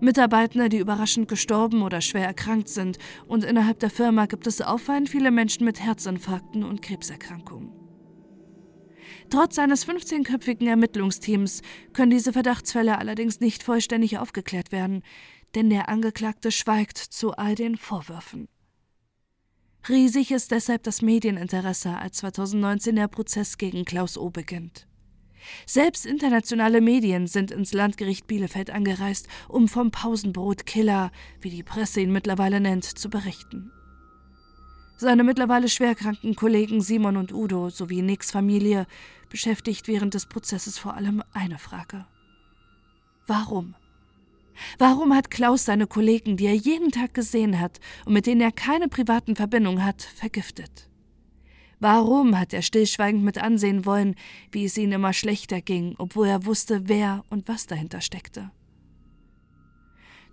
Mitarbeitende, 0.00 0.70
die 0.70 0.78
überraschend 0.78 1.28
gestorben 1.28 1.82
oder 1.82 2.00
schwer 2.00 2.24
erkrankt 2.24 2.70
sind, 2.70 2.96
und 3.28 3.44
innerhalb 3.44 3.78
der 3.80 3.90
Firma 3.90 4.24
gibt 4.24 4.46
es 4.46 4.62
auffallend 4.62 5.10
viele 5.10 5.30
Menschen 5.30 5.66
mit 5.66 5.78
Herzinfarkten 5.78 6.64
und 6.64 6.80
Krebserkrankungen. 6.80 7.70
Trotz 9.28 9.58
eines 9.58 9.86
15-köpfigen 9.86 10.66
Ermittlungsteams 10.66 11.60
können 11.92 12.10
diese 12.10 12.32
Verdachtsfälle 12.32 12.98
allerdings 12.98 13.40
nicht 13.40 13.62
vollständig 13.62 14.18
aufgeklärt 14.18 14.72
werden, 14.72 15.02
denn 15.54 15.70
der 15.70 15.88
Angeklagte 15.88 16.50
schweigt 16.50 16.98
zu 16.98 17.32
all 17.32 17.54
den 17.54 17.76
Vorwürfen. 17.76 18.48
Riesig 19.88 20.30
ist 20.30 20.50
deshalb 20.50 20.82
das 20.82 21.00
Medieninteresse, 21.00 21.96
als 21.96 22.18
2019 22.18 22.96
der 22.96 23.08
Prozess 23.08 23.56
gegen 23.56 23.84
Klaus 23.84 24.18
O 24.18 24.30
beginnt. 24.30 24.86
Selbst 25.66 26.04
internationale 26.04 26.82
Medien 26.82 27.26
sind 27.26 27.50
ins 27.50 27.72
Landgericht 27.72 28.26
Bielefeld 28.26 28.70
angereist, 28.70 29.26
um 29.48 29.68
vom 29.68 29.90
Pausenbrot-Killer, 29.90 31.10
wie 31.40 31.50
die 31.50 31.62
Presse 31.62 32.02
ihn 32.02 32.12
mittlerweile 32.12 32.60
nennt, 32.60 32.84
zu 32.84 33.08
berichten. 33.08 33.72
Seine 34.98 35.24
mittlerweile 35.24 35.70
schwerkranken 35.70 36.36
Kollegen 36.36 36.82
Simon 36.82 37.16
und 37.16 37.32
Udo 37.32 37.70
sowie 37.70 38.02
Nicks 38.02 38.30
Familie 38.30 38.86
beschäftigt 39.30 39.88
während 39.88 40.12
des 40.12 40.26
Prozesses 40.26 40.78
vor 40.78 40.94
allem 40.94 41.22
eine 41.32 41.58
Frage. 41.58 42.04
Warum? 43.26 43.74
Warum 44.78 45.14
hat 45.14 45.30
Klaus 45.30 45.64
seine 45.64 45.86
Kollegen, 45.86 46.36
die 46.36 46.46
er 46.46 46.54
jeden 46.54 46.90
Tag 46.90 47.14
gesehen 47.14 47.60
hat 47.60 47.80
und 48.04 48.12
mit 48.12 48.26
denen 48.26 48.40
er 48.40 48.52
keine 48.52 48.88
privaten 48.88 49.36
Verbindungen 49.36 49.84
hat, 49.84 50.02
vergiftet? 50.02 50.88
Warum 51.80 52.38
hat 52.38 52.52
er 52.52 52.60
stillschweigend 52.60 53.24
mit 53.24 53.38
ansehen 53.38 53.86
wollen, 53.86 54.14
wie 54.52 54.66
es 54.66 54.76
ihnen 54.76 54.92
immer 54.92 55.14
schlechter 55.14 55.62
ging, 55.62 55.94
obwohl 55.96 56.28
er 56.28 56.44
wusste, 56.44 56.88
wer 56.88 57.24
und 57.30 57.48
was 57.48 57.66
dahinter 57.66 58.02
steckte? 58.02 58.50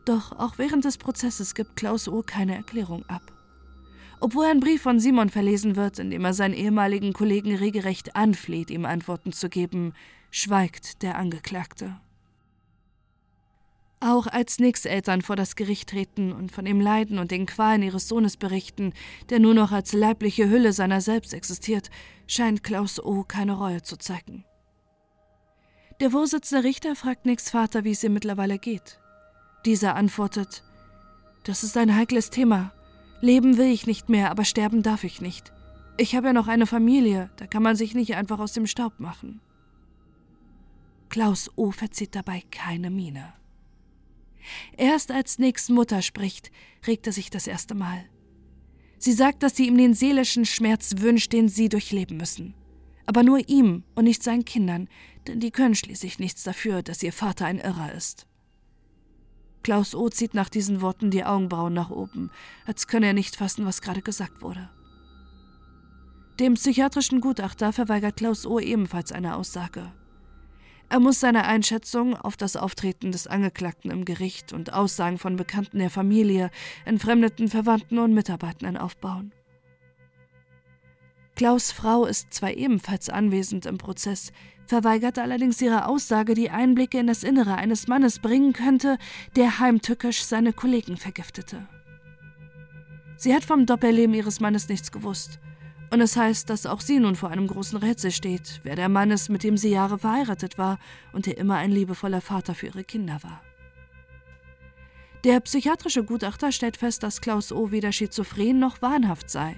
Doch 0.03 0.33
auch 0.33 0.57
während 0.57 0.83
des 0.85 0.97
Prozesses 0.97 1.55
gibt 1.55 1.77
Klaus 1.77 2.07
O. 2.07 2.21
keine 2.21 2.55
Erklärung 2.55 3.05
ab. 3.05 3.33
Obwohl 4.19 4.45
ein 4.45 4.59
Brief 4.59 4.81
von 4.81 4.99
Simon 4.99 5.29
verlesen 5.29 5.75
wird, 5.75 5.99
in 5.99 6.09
dem 6.09 6.25
er 6.25 6.33
seinen 6.33 6.53
ehemaligen 6.53 7.13
Kollegen 7.13 7.55
regelrecht 7.55 8.15
anfleht, 8.15 8.69
ihm 8.69 8.85
Antworten 8.85 9.31
zu 9.31 9.47
geben, 9.47 9.93
schweigt 10.31 11.01
der 11.01 11.17
Angeklagte. 11.17 11.97
Auch 13.99 14.27
als 14.27 14.59
Nicks 14.59 14.85
Eltern 14.85 15.23
vor 15.23 15.35
das 15.35 15.55
Gericht 15.55 15.89
treten 15.89 16.31
und 16.31 16.51
von 16.51 16.65
dem 16.65 16.79
Leiden 16.79 17.17
und 17.17 17.31
den 17.31 17.47
Qualen 17.47 17.81
ihres 17.81 18.07
Sohnes 18.07 18.37
berichten, 18.37 18.93
der 19.29 19.39
nur 19.39 19.55
noch 19.55 19.71
als 19.71 19.91
leibliche 19.91 20.49
Hülle 20.49 20.71
seiner 20.71 21.01
selbst 21.01 21.33
existiert, 21.33 21.89
scheint 22.27 22.63
Klaus 22.63 23.03
O. 23.03 23.23
keine 23.23 23.53
Reue 23.53 23.81
zu 23.81 23.97
zeigen. 23.97 24.45
Der 25.99 26.11
Vorsitzende 26.11 26.63
Richter 26.63 26.95
fragt 26.95 27.25
Nicks 27.25 27.49
Vater, 27.49 27.83
wie 27.83 27.91
es 27.91 28.03
ihr 28.03 28.11
mittlerweile 28.11 28.59
geht. 28.59 28.99
Dieser 29.65 29.95
antwortet: 29.95 30.63
Das 31.43 31.63
ist 31.63 31.75
ein 31.75 31.95
heikles 31.95 32.29
Thema. 32.29 32.73
Leben 33.19 33.57
will 33.57 33.71
ich 33.71 33.87
nicht 33.87 34.09
mehr, 34.09 34.29
aber 34.29 34.45
sterben 34.45 34.83
darf 34.83 35.03
ich 35.03 35.21
nicht. 35.21 35.51
Ich 35.97 36.15
habe 36.15 36.27
ja 36.27 36.33
noch 36.33 36.47
eine 36.47 36.67
Familie, 36.67 37.31
da 37.37 37.47
kann 37.47 37.63
man 37.63 37.75
sich 37.75 37.95
nicht 37.95 38.15
einfach 38.15 38.37
aus 38.37 38.53
dem 38.53 38.67
Staub 38.67 38.99
machen. 38.99 39.41
Klaus 41.09 41.49
O. 41.55 41.71
verzieht 41.71 42.13
dabei 42.13 42.43
keine 42.51 42.91
Miene. 42.91 43.33
Erst 44.77 45.11
als 45.11 45.39
Nicks 45.39 45.69
Mutter 45.69 46.01
spricht, 46.01 46.51
regt 46.85 47.07
er 47.07 47.13
sich 47.13 47.29
das 47.29 47.47
erste 47.47 47.75
Mal. 47.75 48.05
Sie 48.99 49.13
sagt, 49.13 49.43
dass 49.43 49.55
sie 49.55 49.67
ihm 49.67 49.77
den 49.77 49.93
seelischen 49.93 50.45
Schmerz 50.45 50.95
wünscht, 50.97 51.33
den 51.33 51.49
sie 51.49 51.69
durchleben 51.69 52.17
müssen. 52.17 52.55
Aber 53.05 53.23
nur 53.23 53.47
ihm 53.47 53.83
und 53.95 54.05
nicht 54.05 54.23
seinen 54.23 54.45
Kindern, 54.45 54.89
denn 55.27 55.39
die 55.39 55.51
können 55.51 55.75
schließlich 55.75 56.19
nichts 56.19 56.43
dafür, 56.43 56.81
dass 56.81 57.03
ihr 57.03 57.13
Vater 57.13 57.45
ein 57.45 57.59
Irrer 57.59 57.93
ist. 57.93 58.27
Klaus 59.63 59.95
O. 59.95 60.09
zieht 60.09 60.33
nach 60.33 60.49
diesen 60.49 60.81
Worten 60.81 61.11
die 61.11 61.25
Augenbrauen 61.25 61.73
nach 61.73 61.89
oben, 61.89 62.31
als 62.65 62.87
könne 62.87 63.07
er 63.07 63.13
nicht 63.13 63.35
fassen, 63.35 63.65
was 63.65 63.81
gerade 63.81 64.01
gesagt 64.01 64.41
wurde. 64.41 64.69
Dem 66.39 66.53
psychiatrischen 66.53 67.19
Gutachter 67.19 67.73
verweigert 67.73 68.17
Klaus 68.17 68.45
O. 68.45 68.59
ebenfalls 68.59 69.11
eine 69.11 69.35
Aussage. 69.35 69.91
Er 70.89 70.99
muss 71.01 71.19
seine 71.19 71.45
Einschätzung 71.45 72.15
auf 72.15 72.37
das 72.37 72.55
Auftreten 72.55 73.11
des 73.11 73.27
Angeklagten 73.27 73.91
im 73.91 74.05
Gericht 74.05 74.53
und 74.53 74.71
Aussagen 74.71 75.17
von 75.17 75.35
Bekannten 75.35 75.79
der 75.79 75.89
Familie, 75.89 76.49
entfremdeten 76.85 77.49
Verwandten 77.49 77.99
und 77.99 78.13
Mitarbeitern 78.13 78.77
aufbauen. 78.77 79.33
Klaus 81.35 81.71
Frau 81.71 82.05
ist 82.05 82.33
zwar 82.33 82.51
ebenfalls 82.51 83.09
anwesend 83.09 83.65
im 83.65 83.77
Prozess, 83.77 84.31
verweigert 84.65 85.19
allerdings 85.19 85.61
ihre 85.61 85.87
Aussage, 85.87 86.33
die 86.33 86.49
Einblicke 86.49 86.99
in 86.99 87.07
das 87.07 87.23
Innere 87.23 87.55
eines 87.55 87.87
Mannes 87.87 88.19
bringen 88.19 88.53
könnte, 88.53 88.97
der 89.35 89.59
heimtückisch 89.59 90.23
seine 90.23 90.53
Kollegen 90.53 90.97
vergiftete. 90.97 91.67
Sie 93.17 93.35
hat 93.35 93.43
vom 93.43 93.65
Doppelleben 93.65 94.15
ihres 94.15 94.39
Mannes 94.39 94.69
nichts 94.69 94.91
gewusst 94.91 95.39
und 95.89 96.01
es 96.01 96.17
heißt, 96.17 96.49
dass 96.49 96.65
auch 96.65 96.81
sie 96.81 96.99
nun 96.99 97.15
vor 97.15 97.29
einem 97.29 97.47
großen 97.47 97.77
Rätsel 97.77 98.11
steht, 98.11 98.59
wer 98.63 98.75
der 98.75 98.89
Mann 98.89 99.11
ist, 99.11 99.29
mit 99.29 99.43
dem 99.43 99.57
sie 99.57 99.69
Jahre 99.69 99.97
verheiratet 99.97 100.57
war 100.57 100.79
und 101.13 101.25
der 101.25 101.37
immer 101.37 101.55
ein 101.55 101.71
liebevoller 101.71 102.21
Vater 102.21 102.55
für 102.55 102.67
ihre 102.67 102.83
Kinder 102.83 103.19
war. 103.23 103.41
Der 105.23 105.39
psychiatrische 105.39 106.03
Gutachter 106.03 106.51
stellt 106.51 106.77
fest, 106.77 107.03
dass 107.03 107.21
Klaus 107.21 107.51
O. 107.51 107.71
weder 107.71 107.91
schizophren 107.91 108.59
noch 108.59 108.81
wahnhaft 108.81 109.29
sei. 109.29 109.55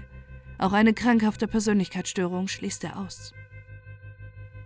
Auch 0.58 0.74
eine 0.74 0.94
krankhafte 0.94 1.48
Persönlichkeitsstörung 1.48 2.48
schließt 2.48 2.84
er 2.84 2.98
aus. 2.98 3.34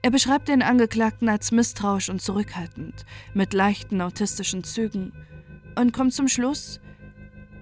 Er 0.02 0.12
beschreibt 0.12 0.50
den 0.50 0.62
Angeklagten 0.62 1.30
als 1.30 1.52
misstrauisch 1.52 2.10
und 2.10 2.22
zurückhaltend, 2.22 3.06
mit 3.34 3.54
leichten 3.54 4.02
autistischen 4.02 4.64
Zügen 4.64 5.14
und 5.76 5.94
kommt 5.94 6.14
zum 6.14 6.28
Schluss, 6.28 6.82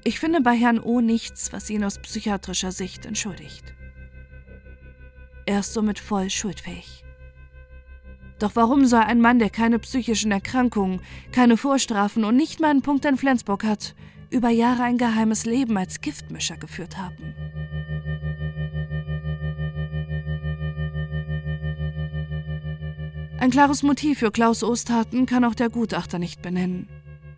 ich 0.04 0.20
finde 0.20 0.42
bei 0.42 0.56
Herrn 0.56 0.80
O 0.80 1.00
nichts, 1.00 1.54
was 1.54 1.70
ihn 1.70 1.84
aus 1.84 2.00
psychiatrischer 2.00 2.72
Sicht 2.72 3.06
entschuldigt. 3.06 3.76
Er 5.46 5.60
ist 5.60 5.74
somit 5.74 6.00
voll 6.00 6.30
schuldfähig. 6.30 7.04
Doch 8.40 8.56
warum 8.56 8.86
soll 8.86 9.02
ein 9.02 9.22
Mann, 9.22 9.40
der 9.40 9.52
keine 9.52 9.78
psychischen 9.80 10.32
Erkrankungen, 10.32 11.02
keine 11.32 11.58
Vorstrafen 11.58 12.24
und 12.24 12.36
nicht 12.36 12.60
mal 12.60 12.72
einen 12.72 12.82
Punkt 12.82 13.06
in 13.06 13.18
Flensburg 13.18 13.64
hat, 13.64 13.94
über 14.32 14.50
Jahre 14.50 14.84
ein 14.84 14.98
geheimes 14.98 15.46
Leben 15.46 15.78
als 15.78 16.02
Giftmischer 16.02 16.58
geführt 16.58 16.98
haben? 16.98 17.36
Ein 23.40 23.50
klares 23.50 23.84
Motiv 23.84 24.20
für 24.20 24.32
Klaus 24.32 24.64
Ostaten 24.64 25.26
kann 25.26 25.44
auch 25.44 25.56
der 25.56 25.70
Gutachter 25.70 26.20
nicht 26.20 26.42
benennen. 26.42 26.88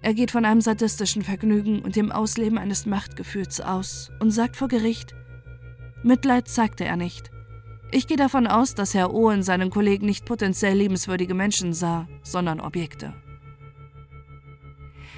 Er 0.02 0.14
geht 0.14 0.32
von 0.32 0.44
einem 0.44 0.60
sadistischen 0.60 1.22
Vergnügen 1.22 1.82
und 1.82 1.96
dem 1.96 2.12
Ausleben 2.12 2.58
eines 2.58 2.86
Machtgefühls 2.86 3.62
aus 3.62 4.12
und 4.20 4.32
sagt 4.32 4.58
vor 4.58 4.68
Gericht, 4.68 5.16
Mitleid 6.04 6.50
zeigte 6.50 6.84
er 6.84 6.98
nicht, 6.98 7.32
ich 7.94 8.08
gehe 8.08 8.18
davon 8.18 8.48
aus, 8.48 8.76
dass 8.76 8.94
Herr 8.94 9.14
O. 9.14 9.30
in 9.30 9.44
seinen 9.44 9.70
Kollegen 9.70 10.06
nicht 10.06 10.26
potenziell 10.26 10.78
liebenswürdige 10.78 11.34
Menschen 11.34 11.74
sah, 11.74 12.08
sondern 12.24 12.60
Objekte. 12.60 13.14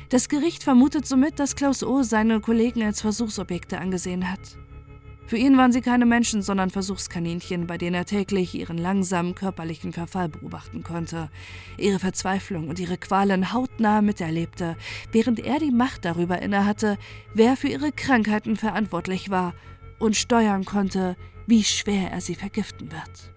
Das 0.10 0.30
Gericht 0.30 0.64
vermutet 0.64 1.08
somit, 1.08 1.40
dass 1.40 1.56
Klaus 1.56 1.84
O. 1.84 2.04
seine 2.04 2.42
Kollegen 2.42 2.84
als 2.84 3.02
Versuchsobjekte 3.02 3.80
angesehen 3.80 4.32
hat. 4.32 4.58
Für 5.28 5.38
ihn 5.38 5.58
waren 5.58 5.72
sie 5.72 5.82
keine 5.82 6.06
Menschen, 6.06 6.44
sondern 6.44 6.70
Versuchskaninchen, 6.70 7.66
bei 7.66 7.80
denen 7.80 7.96
er 7.96 8.06
täglich 8.06 8.54
ihren 8.54 8.78
langsamen 8.78 9.34
körperlichen 9.34 9.92
Verfall 9.92 10.30
beobachten 10.30 10.84
konnte, 10.84 11.32
ihre 11.80 11.98
Verzweiflung 11.98 12.70
und 12.70 12.78
ihre 12.78 13.00
Qualen 13.00 13.52
hautnah 13.52 14.04
miterlebte, 14.04 14.78
während 15.12 15.40
er 15.40 15.58
die 15.58 15.72
Macht 15.72 16.06
darüber 16.06 16.40
innehatte, 16.42 17.00
wer 17.34 17.58
für 17.58 17.70
ihre 17.70 17.92
Krankheiten 17.92 18.56
verantwortlich 18.56 19.32
war 19.32 19.56
und 20.00 20.16
steuern 20.16 20.66
konnte, 20.66 21.16
wie 21.48 21.64
schwer 21.64 22.12
er 22.12 22.22
sie 22.22 22.36
vergiften 22.36 22.92
wird. 22.92 23.32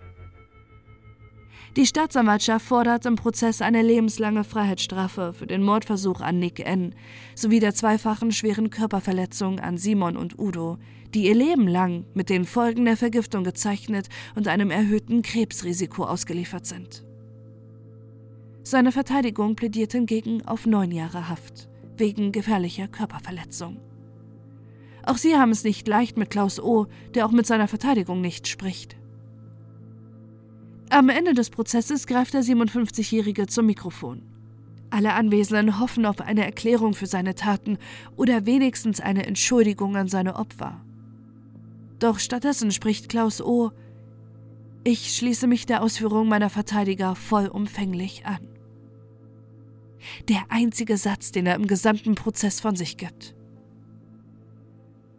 Die 1.76 1.86
Staatsanwaltschaft 1.86 2.66
fordert 2.66 3.06
im 3.06 3.14
Prozess 3.14 3.62
eine 3.62 3.82
lebenslange 3.82 4.42
Freiheitsstrafe 4.42 5.32
für 5.32 5.46
den 5.46 5.62
Mordversuch 5.62 6.20
an 6.20 6.40
Nick 6.40 6.58
N. 6.60 6.94
sowie 7.36 7.60
der 7.60 7.74
zweifachen 7.74 8.32
schweren 8.32 8.70
Körperverletzung 8.70 9.60
an 9.60 9.76
Simon 9.76 10.16
und 10.16 10.38
Udo, 10.38 10.78
die 11.14 11.26
ihr 11.26 11.34
Leben 11.34 11.68
lang 11.68 12.04
mit 12.14 12.30
den 12.30 12.44
Folgen 12.44 12.84
der 12.84 12.96
Vergiftung 12.96 13.44
gezeichnet 13.44 14.08
und 14.34 14.48
einem 14.48 14.70
erhöhten 14.70 15.22
Krebsrisiko 15.22 16.04
ausgeliefert 16.04 16.66
sind. 16.66 17.04
Seine 18.64 18.90
Verteidigung 18.90 19.54
plädiert 19.54 19.92
hingegen 19.92 20.44
auf 20.46 20.66
neun 20.66 20.90
Jahre 20.90 21.28
Haft 21.28 21.68
wegen 21.96 22.32
gefährlicher 22.32 22.88
Körperverletzung. 22.88 23.78
Auch 25.08 25.16
sie 25.16 25.36
haben 25.36 25.52
es 25.52 25.64
nicht 25.64 25.88
leicht 25.88 26.18
mit 26.18 26.28
Klaus 26.28 26.60
O., 26.60 26.86
der 27.14 27.24
auch 27.24 27.30
mit 27.30 27.46
seiner 27.46 27.66
Verteidigung 27.66 28.20
nicht 28.20 28.46
spricht. 28.46 28.94
Am 30.90 31.08
Ende 31.08 31.32
des 31.32 31.48
Prozesses 31.48 32.06
greift 32.06 32.34
der 32.34 32.42
57-Jährige 32.42 33.46
zum 33.46 33.64
Mikrofon. 33.64 34.20
Alle 34.90 35.14
Anwesenden 35.14 35.80
hoffen 35.80 36.04
auf 36.04 36.20
eine 36.20 36.44
Erklärung 36.44 36.92
für 36.92 37.06
seine 37.06 37.34
Taten 37.34 37.78
oder 38.16 38.44
wenigstens 38.44 39.00
eine 39.00 39.24
Entschuldigung 39.24 39.96
an 39.96 40.08
seine 40.08 40.36
Opfer. 40.36 40.84
Doch 42.00 42.18
stattdessen 42.18 42.70
spricht 42.70 43.08
Klaus 43.08 43.40
O. 43.40 43.70
Ich 44.84 45.16
schließe 45.16 45.46
mich 45.46 45.64
der 45.64 45.82
Ausführung 45.82 46.28
meiner 46.28 46.50
Verteidiger 46.50 47.14
vollumfänglich 47.14 48.26
an. 48.26 48.46
Der 50.28 50.44
einzige 50.50 50.98
Satz, 50.98 51.32
den 51.32 51.46
er 51.46 51.54
im 51.54 51.66
gesamten 51.66 52.14
Prozess 52.14 52.60
von 52.60 52.76
sich 52.76 52.98
gibt. 52.98 53.37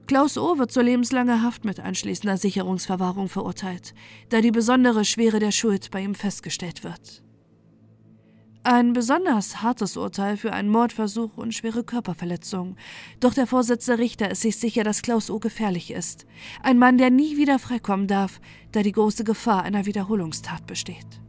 Klaus 0.10 0.39
O. 0.39 0.58
wird 0.58 0.72
zu 0.72 0.82
lebenslanger 0.82 1.43
Haft 1.43 1.65
mit 1.65 1.80
anschließender 1.80 2.36
Sicherungsverwahrung 2.36 3.30
verurteilt, 3.30 3.93
da 4.30 4.41
die 4.41 4.50
besondere 4.50 5.06
Schwere 5.06 5.38
der 5.38 5.52
Schuld 5.52 5.91
bei 5.91 6.02
ihm 6.02 6.15
festgestellt 6.15 6.84
wird. 6.84 7.24
Ein 8.63 8.93
besonders 8.93 9.62
hartes 9.62 9.98
Urteil 9.98 10.36
für 10.36 10.52
einen 10.52 10.69
Mordversuch 10.72 11.38
und 11.38 11.54
schwere 11.54 11.84
Körperverletzung. 11.84 12.76
Doch 13.19 13.36
der 13.36 13.45
Vorsitzende 13.45 14.02
Richter 14.02 14.32
ist 14.32 14.41
sich 14.41 14.58
sicher, 14.58 14.84
dass 14.84 15.04
Klaus 15.04 15.30
O. 15.30 15.38
gefährlich 15.38 15.91
ist. 15.91 16.26
Ein 16.63 16.80
Mann, 16.80 16.98
der 16.98 17.12
nie 17.12 17.38
wieder 17.38 17.60
freikommen 17.60 18.08
darf, 18.08 18.41
da 18.72 18.82
die 18.82 18.93
große 18.93 19.24
Gefahr 19.24 19.62
einer 19.62 19.86
Wiederholungstat 19.86 20.65
besteht. 20.65 21.22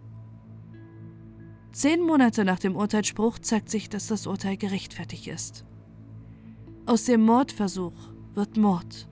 Zehn 1.73 2.01
Monate 2.01 2.47
nach 2.47 2.59
dem 2.59 2.77
Urteilsspruch 2.77 3.40
zeigt 3.40 3.69
sich, 3.69 3.90
dass 3.90 4.07
das 4.07 4.27
Urteil 4.27 4.57
gerechtfertigt 4.57 5.27
ist. 5.27 5.66
Aus 6.87 7.05
dem 7.05 7.21
Mordversuch 7.27 8.10
wird 8.35 8.57
Mord. 8.57 9.09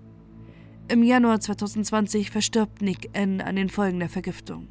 Im 0.88 1.02
Januar 1.02 1.40
2020 1.40 2.30
verstirbt 2.30 2.82
Nick 2.82 3.10
N. 3.12 3.40
an 3.40 3.56
den 3.56 3.68
Folgen 3.68 3.98
der 3.98 4.08
Vergiftung, 4.08 4.68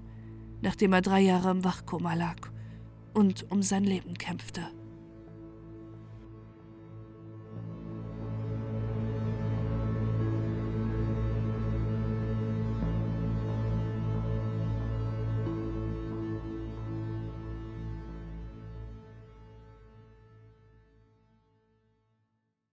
nachdem 0.62 0.94
er 0.94 1.02
drei 1.02 1.22
Jahre 1.22 1.52
im 1.52 1.64
Wachkoma 1.64 2.14
lag 2.14 2.50
und 3.14 3.52
um 3.52 3.62
sein 3.62 3.84
Leben 3.84 4.16
kämpfte. 4.16 4.77